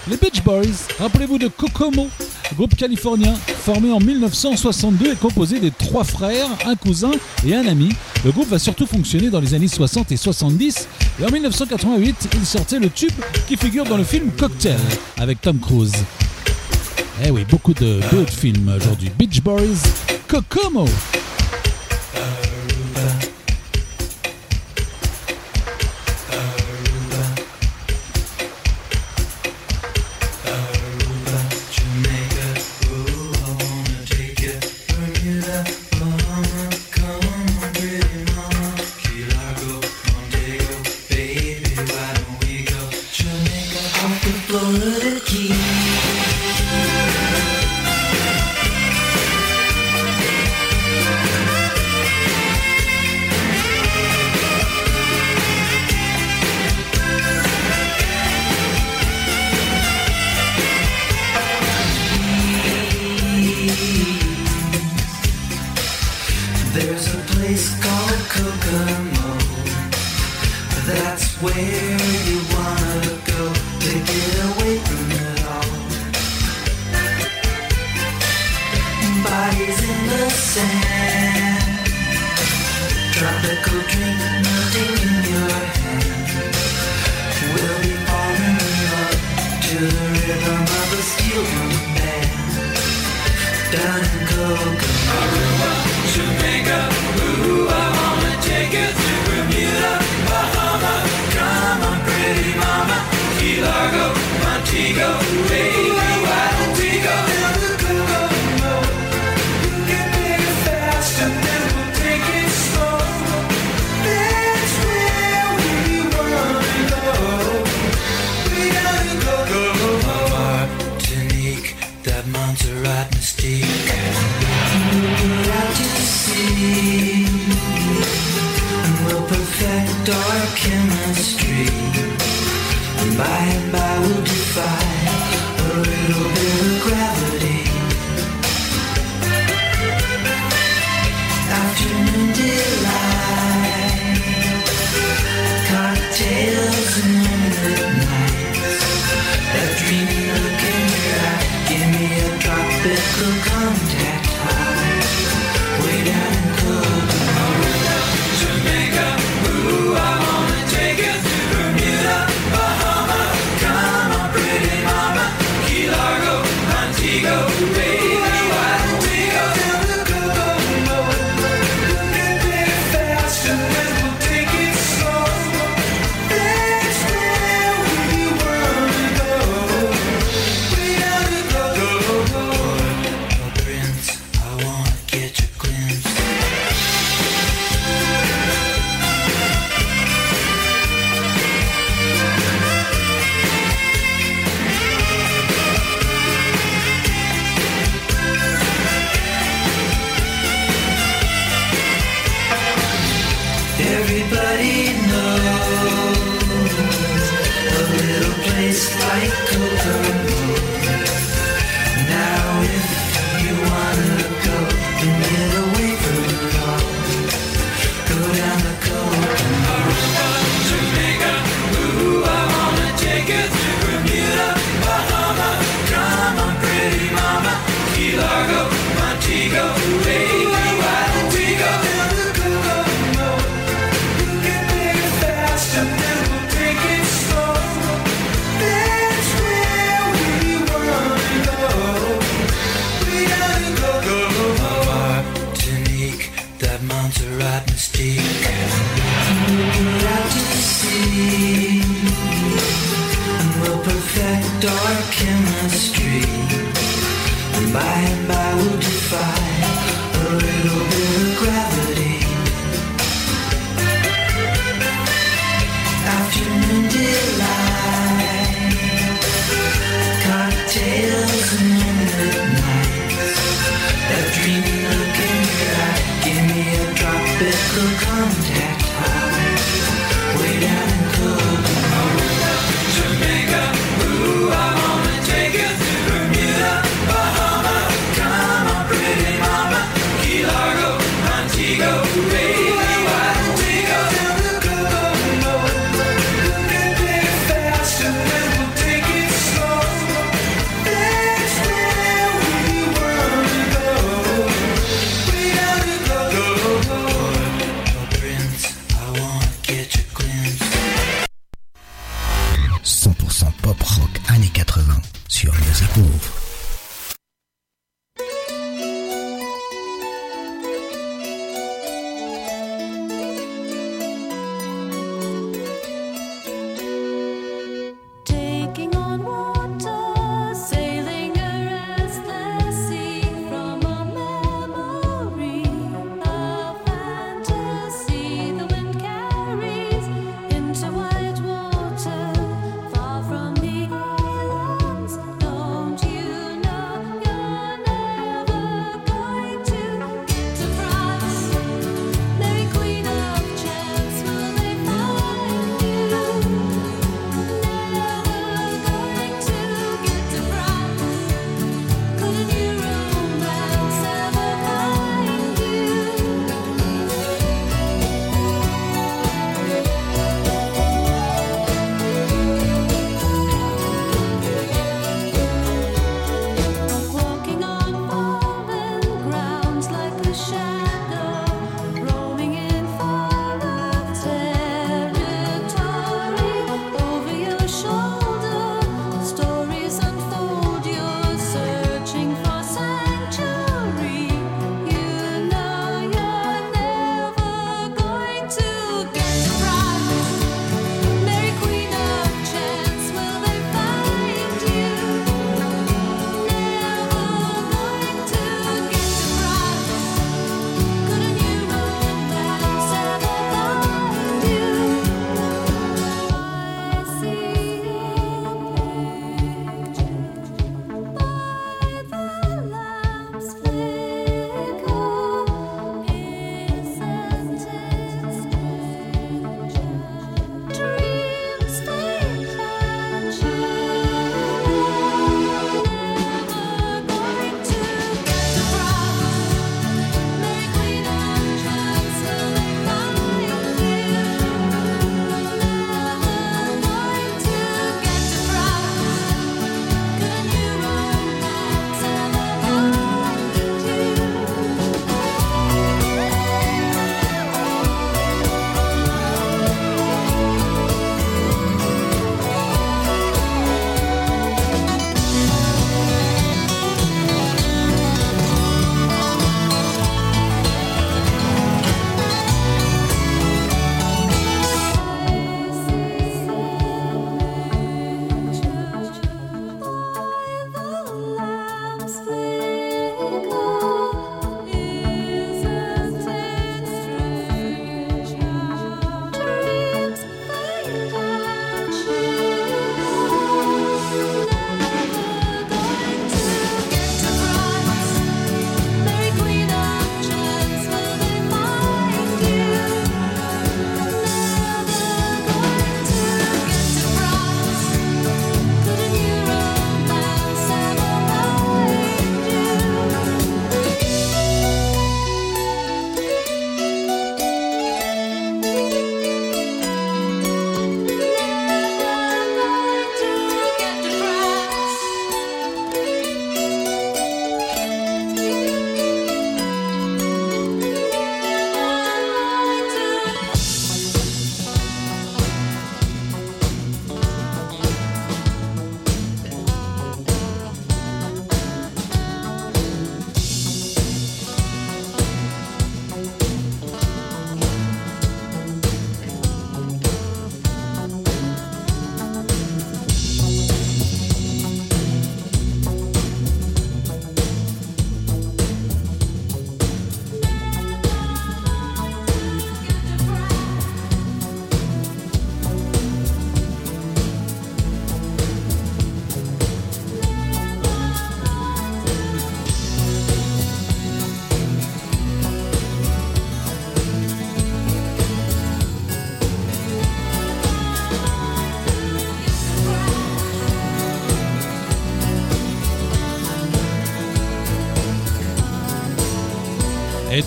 [0.09, 2.07] les Beach Boys, rappelez-vous de Kokomo,
[2.55, 3.33] groupe californien
[3.67, 7.11] formé en 1962 et composé des trois frères, un cousin
[7.45, 7.89] et un ami.
[8.23, 10.87] Le groupe va surtout fonctionner dans les années 60 et 70
[11.19, 13.11] et en 1988, il sortait le tube
[13.47, 14.77] qui figure dans le film Cocktail
[15.17, 15.93] avec Tom Cruise.
[17.25, 19.09] Eh oui, beaucoup de d'autres films aujourd'hui.
[19.17, 19.81] Beach Boys,
[20.27, 20.85] Kokomo,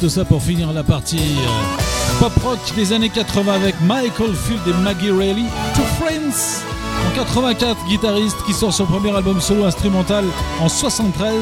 [0.08, 4.82] ça pour finir la partie euh, pop rock des années 80 avec Michael Field et
[4.82, 5.44] Maggie Reilly,
[5.74, 6.62] Two Friends.
[7.06, 10.24] En 84, guitariste qui sort son premier album solo instrumental
[10.60, 11.34] en 73.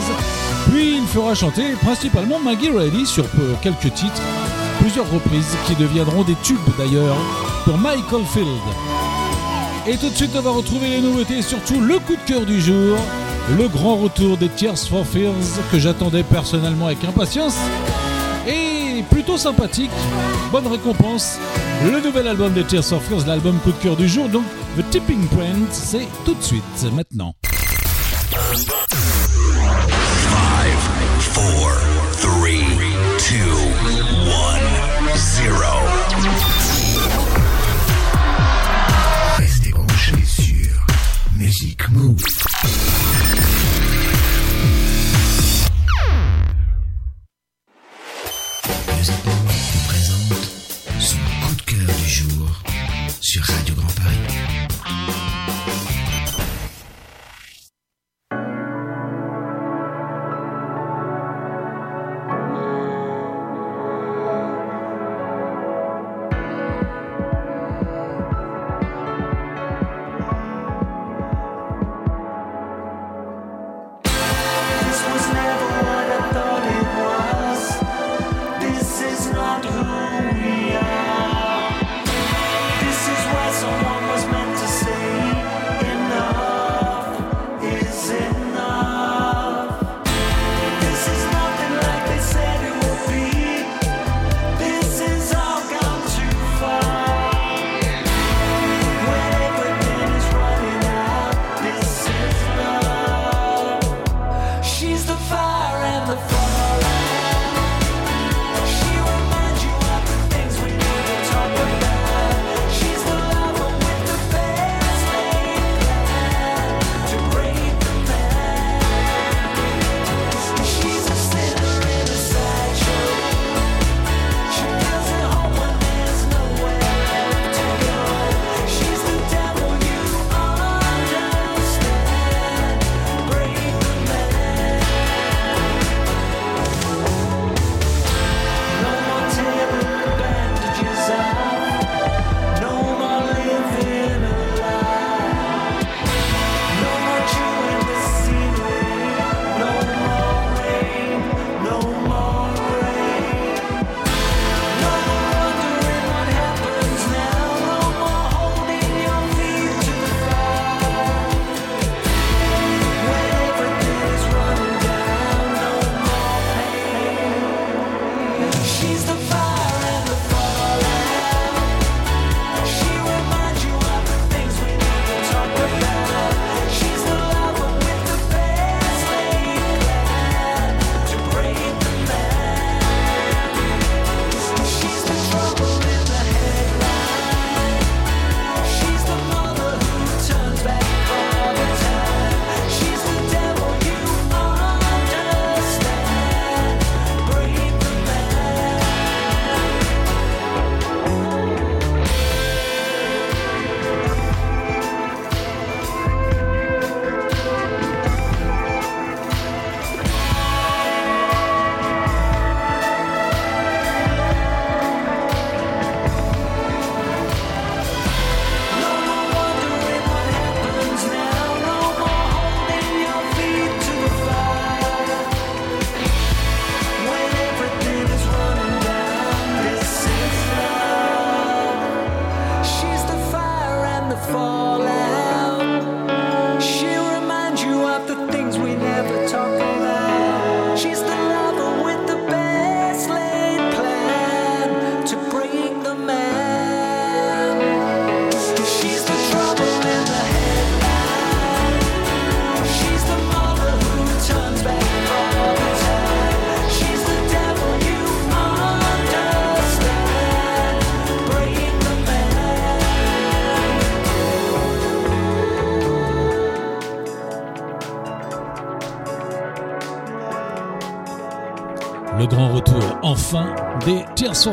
[0.71, 4.23] Puis il fera chanter principalement Maggie Reilly sur euh, quelques titres,
[4.81, 7.17] plusieurs reprises qui deviendront des tubes d'ailleurs
[7.65, 8.49] pour Michael Field.
[9.87, 12.61] Et tout de suite, on va retrouver les nouveautés surtout le coup de cœur du
[12.61, 12.97] jour,
[13.57, 17.57] le grand retour des Tears for Fears que j'attendais personnellement avec impatience
[19.39, 19.91] sympathique.
[20.51, 21.39] Bonne récompense.
[21.85, 24.29] Le nouvel album de Tears for Fears, l'album coup de cœur du jour.
[24.29, 24.45] Donc,
[24.77, 26.63] The Tipping Point, c'est tout de suite,
[26.93, 27.35] maintenant.
[28.31, 28.69] 5,
[31.25, 31.45] 4, 3,
[32.23, 32.29] 2,
[35.13, 35.55] 1, 0.
[39.39, 40.87] Restez branchés sur
[41.37, 42.23] Music Move.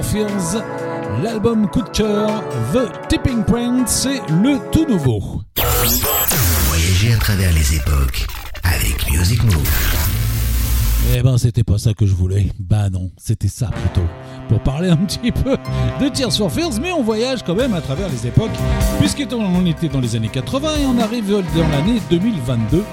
[0.02, 0.64] Fears,
[1.24, 2.44] l'album coup de cœur
[2.74, 5.42] The Tipping Point, c'est le tout nouveau.
[6.68, 8.26] Voyager à travers les époques
[8.64, 10.16] avec Music Move.
[11.14, 12.48] Eh ben, c'était pas ça que je voulais.
[12.60, 14.08] Bah non, c'était ça plutôt.
[14.50, 15.56] Pour parler un petit peu
[16.02, 18.52] de Tears for Fears, mais on voyage quand même à travers les époques,
[19.00, 22.84] puisqu'on était dans les années 80 et on arrive dans l'année 2022.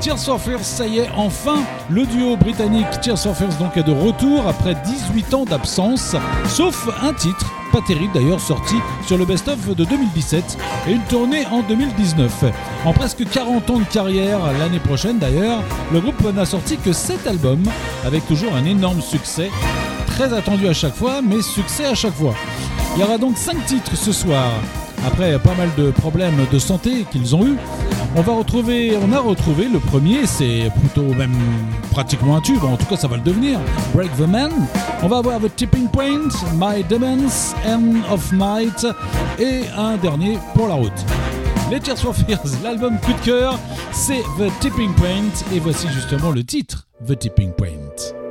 [0.00, 3.82] Tears for Fears, ça y est, enfin, le duo britannique Tears for Fears donc est
[3.82, 6.16] de retour après 10 18 ans d'absence,
[6.48, 8.76] sauf un titre, pas terrible d'ailleurs, sorti
[9.06, 10.56] sur le best-of de 2017
[10.88, 12.44] et une tournée en 2019.
[12.86, 15.62] En presque 40 ans de carrière, l'année prochaine d'ailleurs,
[15.92, 17.64] le groupe n'a sorti que 7 albums,
[18.06, 19.50] avec toujours un énorme succès,
[20.06, 22.34] très attendu à chaque fois, mais succès à chaque fois.
[22.96, 24.50] Il y aura donc 5 titres ce soir.
[25.06, 27.56] Après pas mal de problèmes de santé qu'ils ont eu,
[28.16, 31.36] on va retrouver, on a retrouvé le premier, c'est plutôt même
[31.92, 33.60] pratiquement un tube, en tout cas ça va le devenir.
[33.94, 34.50] Break the Man.
[35.02, 38.86] On va avoir The Tipping Point, My Demons, End of Night
[39.38, 41.04] et un dernier pour la route.
[41.70, 43.58] Les Tears for Fears, l'album coup de cœur,
[43.92, 48.21] c'est The Tipping Point et voici justement le titre, The Tipping Point.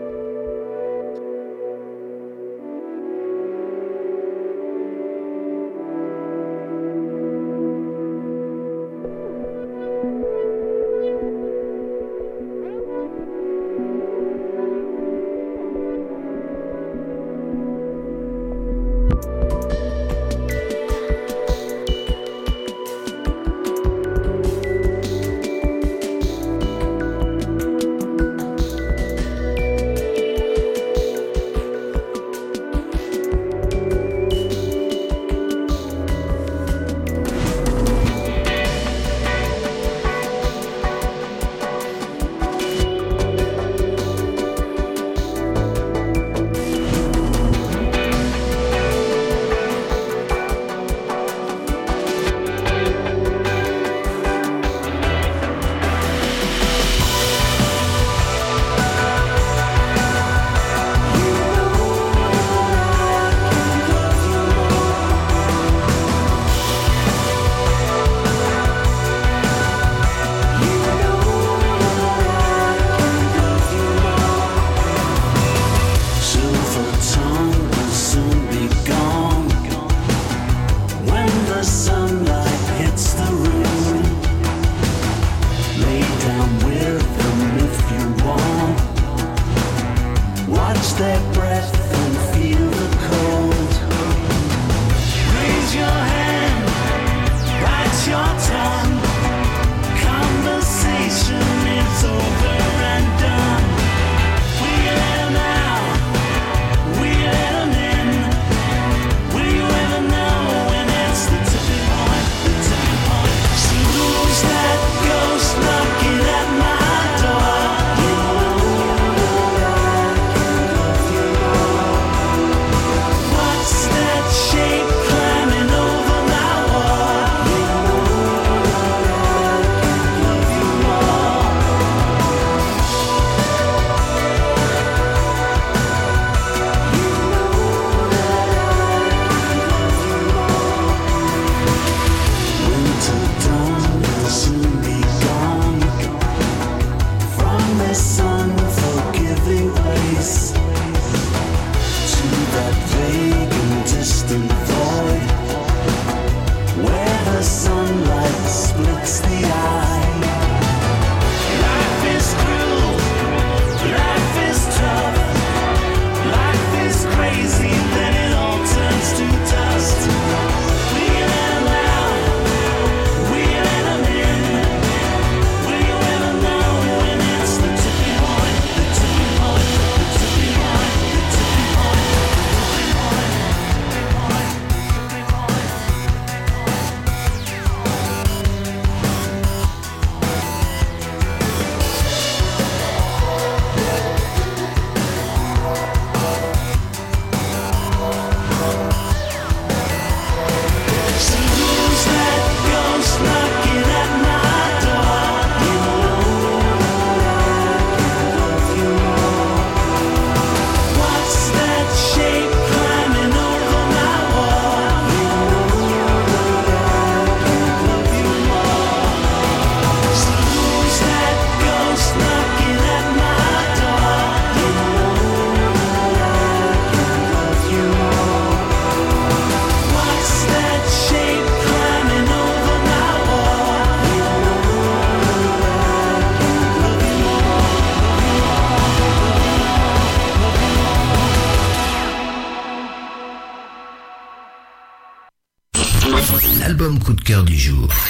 [247.61, 248.00] jour.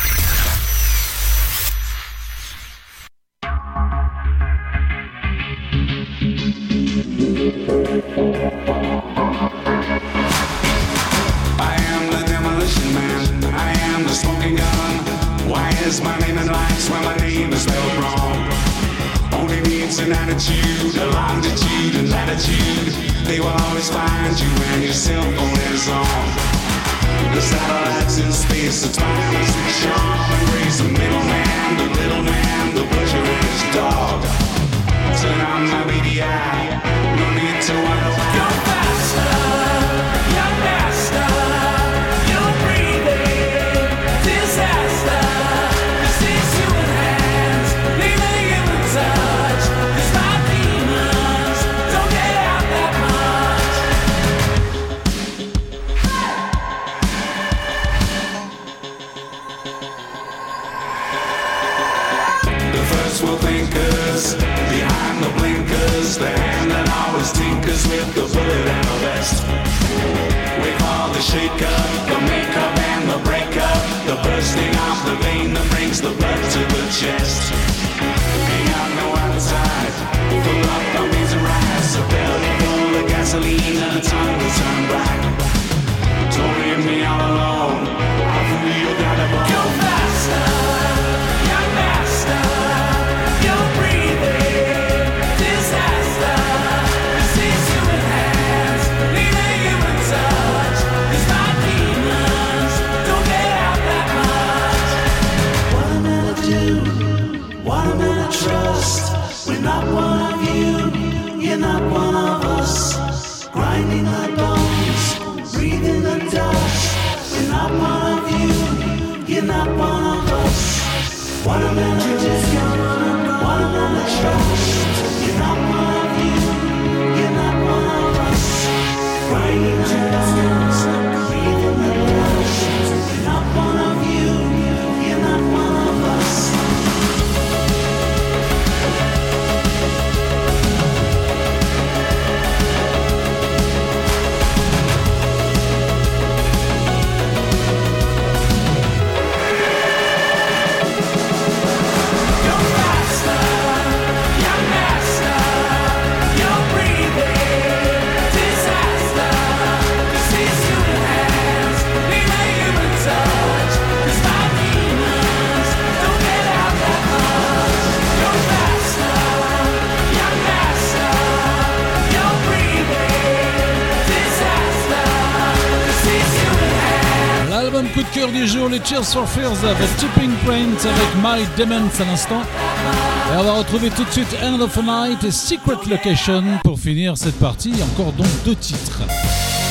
[178.72, 182.41] les Cheers for Fears avec Tipping Point avec My Demons à l'instant.
[182.41, 186.80] Et on va retrouver tout de suite End of the Night et Secret Location pour
[186.80, 187.73] finir cette partie.
[187.84, 189.02] Encore donc deux titres.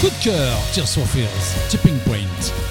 [0.01, 2.70] Coup de cœur, Tears for Fears, Tipping Point.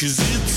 [0.00, 0.47] Cause it's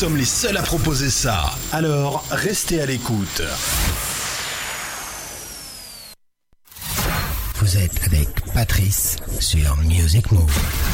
[0.00, 1.50] Nous sommes les seuls à proposer ça.
[1.72, 3.42] Alors, restez à l'écoute.
[7.56, 10.87] Vous êtes avec Patrice sur Music Move.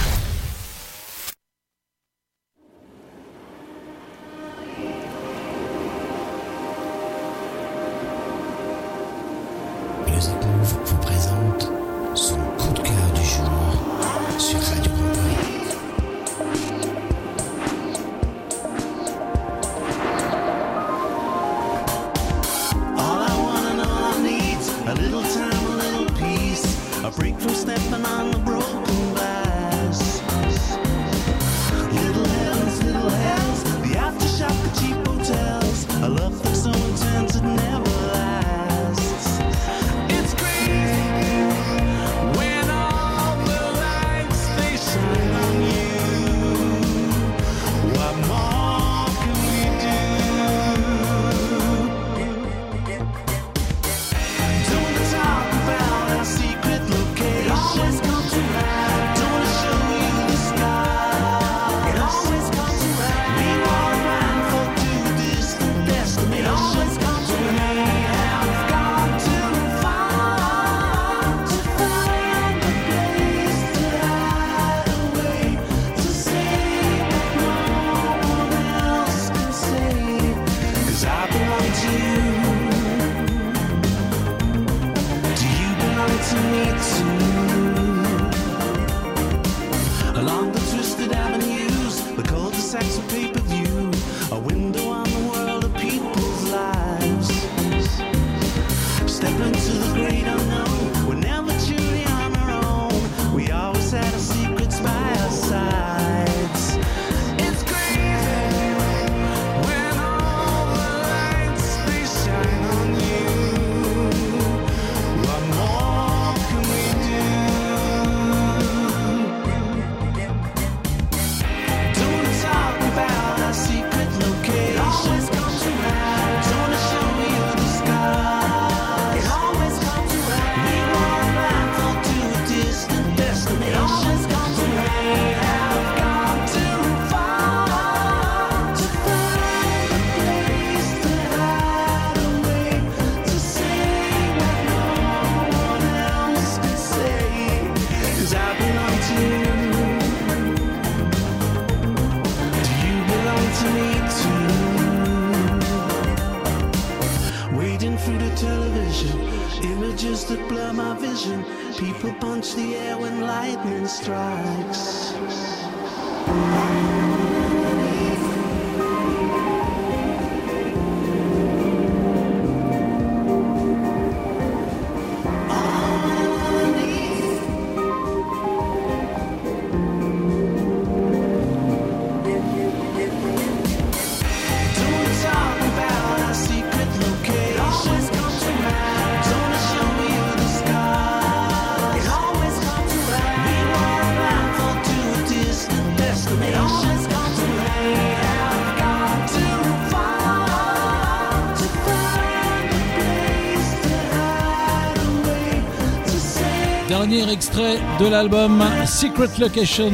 [207.07, 209.93] Dernier extrait de l'album Secret Location.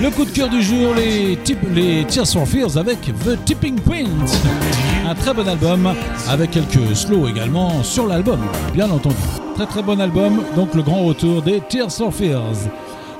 [0.00, 1.38] Le coup de cœur du jour, les,
[1.74, 4.08] les Tears for Fears avec The Tipping Point.
[5.06, 5.92] Un très bon album
[6.30, 8.40] avec quelques slows également sur l'album,
[8.72, 9.16] bien entendu.
[9.56, 12.66] Très très bon album, donc le grand retour des Tears for Fears.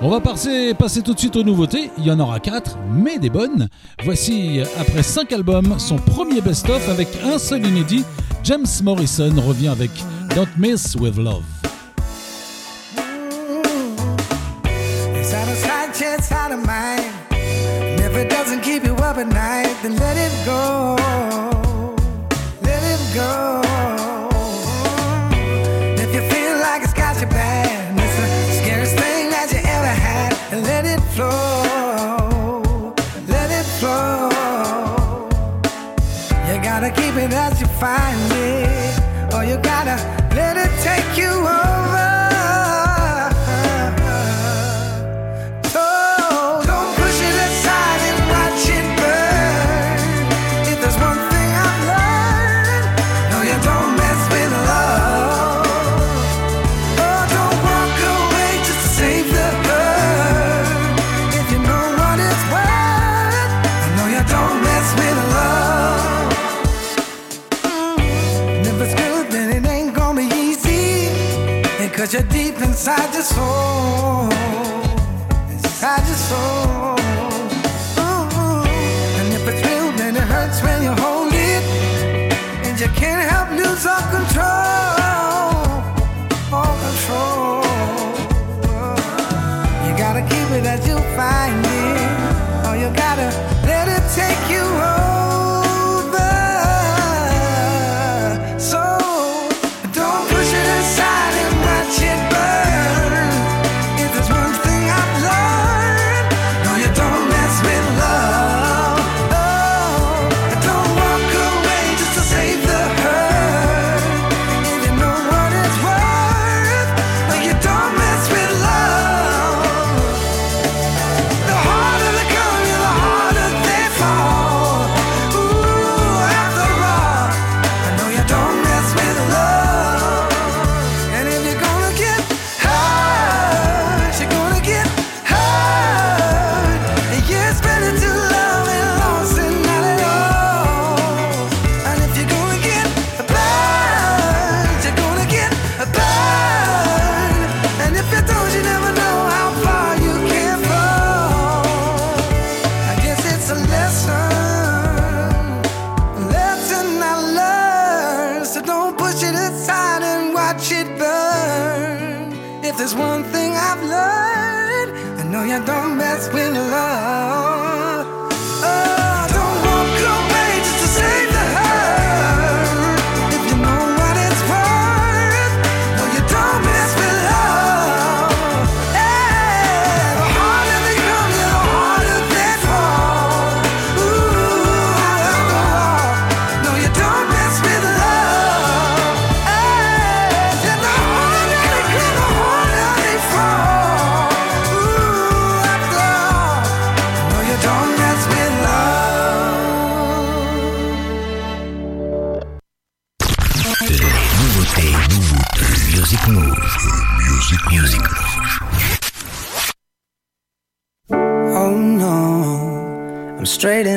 [0.00, 1.90] On va passer, passer tout de suite aux nouveautés.
[1.98, 3.68] Il y en aura quatre, mais des bonnes.
[4.04, 8.04] Voici, après cinq albums, son premier best-of avec un seul inédit.
[8.42, 9.90] James Morrison revient avec
[10.34, 11.42] Don't Miss with Love.
[19.22, 20.96] at night, then let it go.
[22.68, 23.60] Let it go.
[26.04, 28.26] If you feel like it's got you bad, it's the
[28.60, 32.94] scariest thing that you ever had, then let it flow.
[33.28, 34.30] Let it flow.
[36.48, 38.21] You gotta keep it as you find
[72.82, 74.31] inside your soul.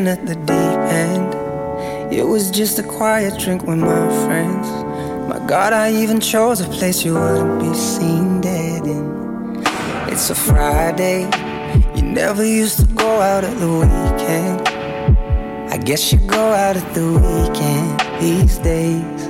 [0.05, 2.13] in at the deep end.
[2.13, 4.67] It was just a quiet drink with my friends.
[5.29, 9.63] My God, I even chose a place you wouldn't be seen dead in.
[10.11, 11.21] It's a Friday.
[11.95, 14.67] You never used to go out at the weekend.
[15.73, 17.89] I guess you go out at the weekend
[18.21, 19.21] these days.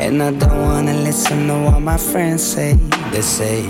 [0.00, 2.74] And I don't wanna listen to what my friends say.
[3.12, 3.66] They say,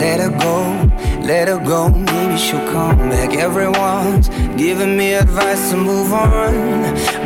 [0.00, 0.89] let her go
[1.30, 3.32] let her go, maybe she'll come back.
[3.34, 6.52] Everyone's giving me advice to move on,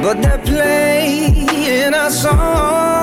[0.02, 2.93] but they're playing a song.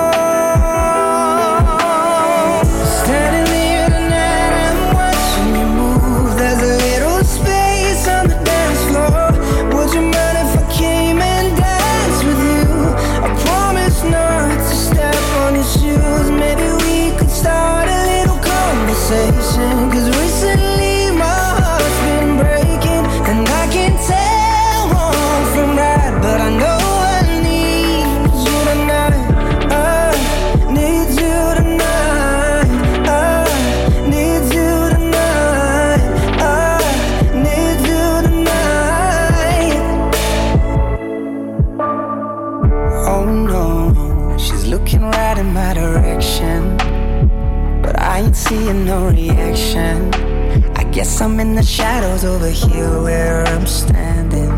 [50.92, 54.50] Guess I'm in the shadows over here where I'm standing.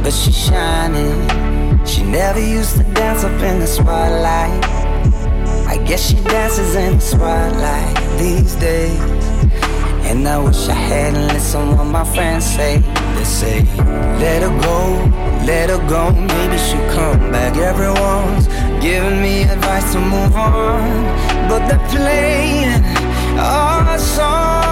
[0.00, 1.84] But she's shining.
[1.84, 4.64] She never used to dance up in the spotlight.
[5.66, 9.00] I guess she dances in the spotlight these days.
[10.06, 12.78] And I wish I hadn't listened to what my friends say.
[13.16, 13.64] They say,
[14.22, 15.10] let her go,
[15.44, 17.56] let her go, maybe she'll come back.
[17.56, 18.46] Everyone's
[18.80, 22.84] giving me advice to move on, but they're playing
[23.40, 24.71] our song.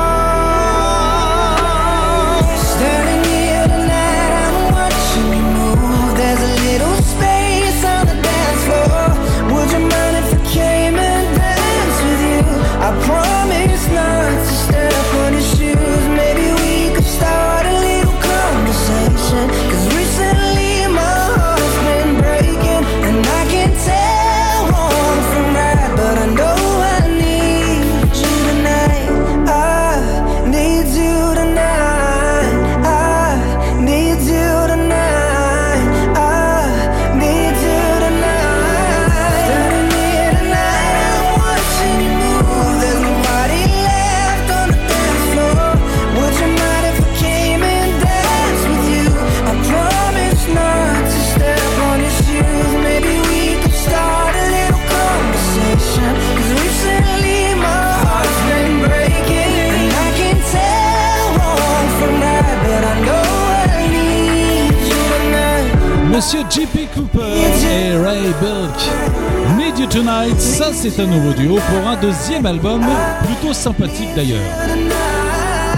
[66.33, 66.87] Monsieur J.P.
[66.95, 69.59] Cooper et Ray Bilk.
[69.59, 72.85] Need You Tonight, ça c'est un nouveau duo pour un deuxième album,
[73.25, 74.41] plutôt sympathique d'ailleurs.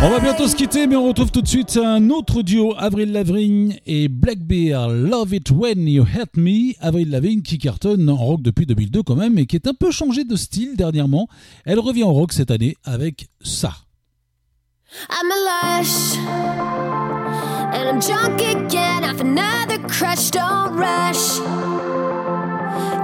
[0.03, 3.13] On va bientôt se quitter, mais on retrouve tout de suite un autre duo, Avril
[3.13, 6.75] Lavigne et Blackbeard, Love It When You Hurt Me.
[6.81, 9.91] Avril Lavigne qui cartonne en rock depuis 2002 quand même, et qui est un peu
[9.91, 11.29] changé de style dernièrement.
[11.65, 13.73] Elle revient en rock cette année avec ça.
[15.09, 16.19] I'm a lush,
[17.73, 20.31] and I'm drunk again off another crush.
[20.31, 21.39] Don't rush,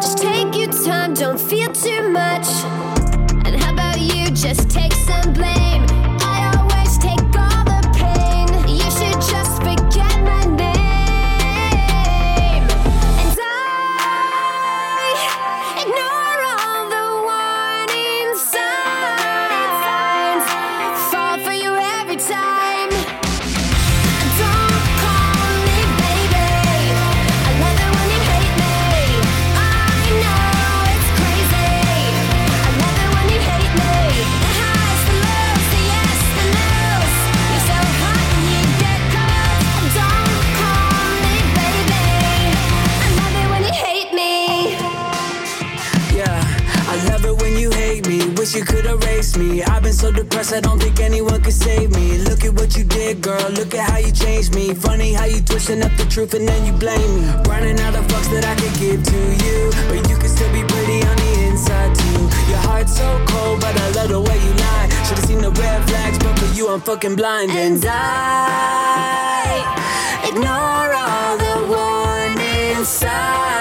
[0.02, 2.47] just take your time, don't feel too much.
[3.47, 5.98] And how about you just take some blame?
[48.49, 49.62] Wish you could erase me.
[49.62, 52.17] I've been so depressed, I don't think anyone could save me.
[52.17, 53.47] Look at what you did, girl.
[53.51, 54.73] Look at how you changed me.
[54.73, 57.27] Funny how you twisting up the truth and then you blame me.
[57.47, 59.70] Running out of fucks that I could give to you.
[59.91, 62.23] But you can still be pretty on the inside, too.
[62.49, 64.89] Your heart's so cold, but I love the way you lie.
[65.07, 67.51] Should've seen the red flags, but for you, I'm fucking blind.
[67.51, 69.60] And I
[70.25, 73.57] ignore all the warning signs.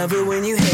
[0.00, 0.69] Love it when you hate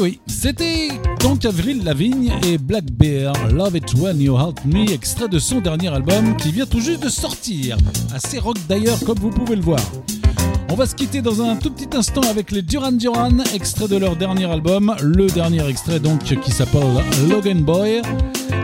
[0.00, 0.88] Oui, c'était
[1.20, 5.60] donc Avril Lavigne et Black Bear, Love It When You Help Me, extrait de son
[5.60, 7.76] dernier album qui vient tout juste de sortir.
[8.14, 9.80] Assez rock d'ailleurs, comme vous pouvez le voir.
[10.70, 13.96] On va se quitter dans un tout petit instant avec les Duran Duran, extrait de
[13.96, 18.00] leur dernier album, le dernier extrait donc qui s'appelle Logan Boy.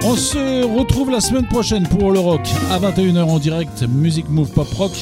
[0.09, 4.51] On se retrouve la semaine prochaine pour le rock à 21h en direct, Music Move
[4.51, 4.93] Pop Rock,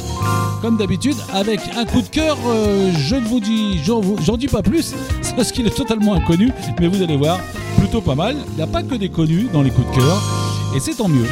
[0.63, 2.39] comme d'habitude, avec un coup de cœur.
[2.47, 6.51] euh, je ne vous dis, j'en dis pas plus, c'est parce qu'il est totalement inconnu,
[6.81, 7.39] mais vous allez voir,
[7.77, 8.35] plutôt pas mal.
[8.53, 10.23] Il n'y a pas que des connus dans les coups de cœur,
[10.75, 11.27] et c'est tant mieux.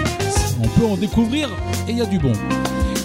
[0.62, 1.48] On peut en découvrir
[1.88, 2.32] et il y a du bon.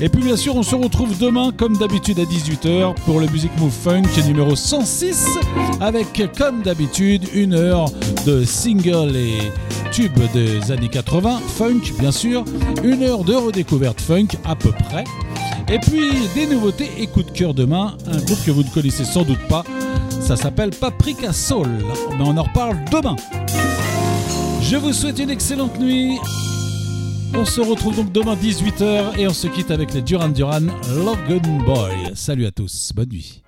[0.02, 3.52] Et puis bien sûr, on se retrouve demain comme d'habitude à 18h pour le Music
[3.58, 5.28] Move Funk numéro 106
[5.80, 7.90] avec comme d'habitude une heure
[8.26, 9.40] de singles et
[9.88, 12.44] tubes des années 80, funk bien sûr,
[12.84, 15.04] une heure de redécouverte funk à peu près.
[15.70, 19.06] Et puis des nouveautés et coups de cœur demain, un groupe que vous ne connaissez
[19.06, 19.64] sans doute pas,
[20.22, 21.68] ça s'appelle Paprika Soul,
[22.18, 23.16] mais on en reparle demain.
[24.62, 26.18] Je vous souhaite une excellente nuit.
[27.34, 31.64] On se retrouve donc demain 18h et on se quitte avec les Duran Duran Logan
[31.66, 32.12] Boy.
[32.16, 33.44] Salut à tous, bonne nuit.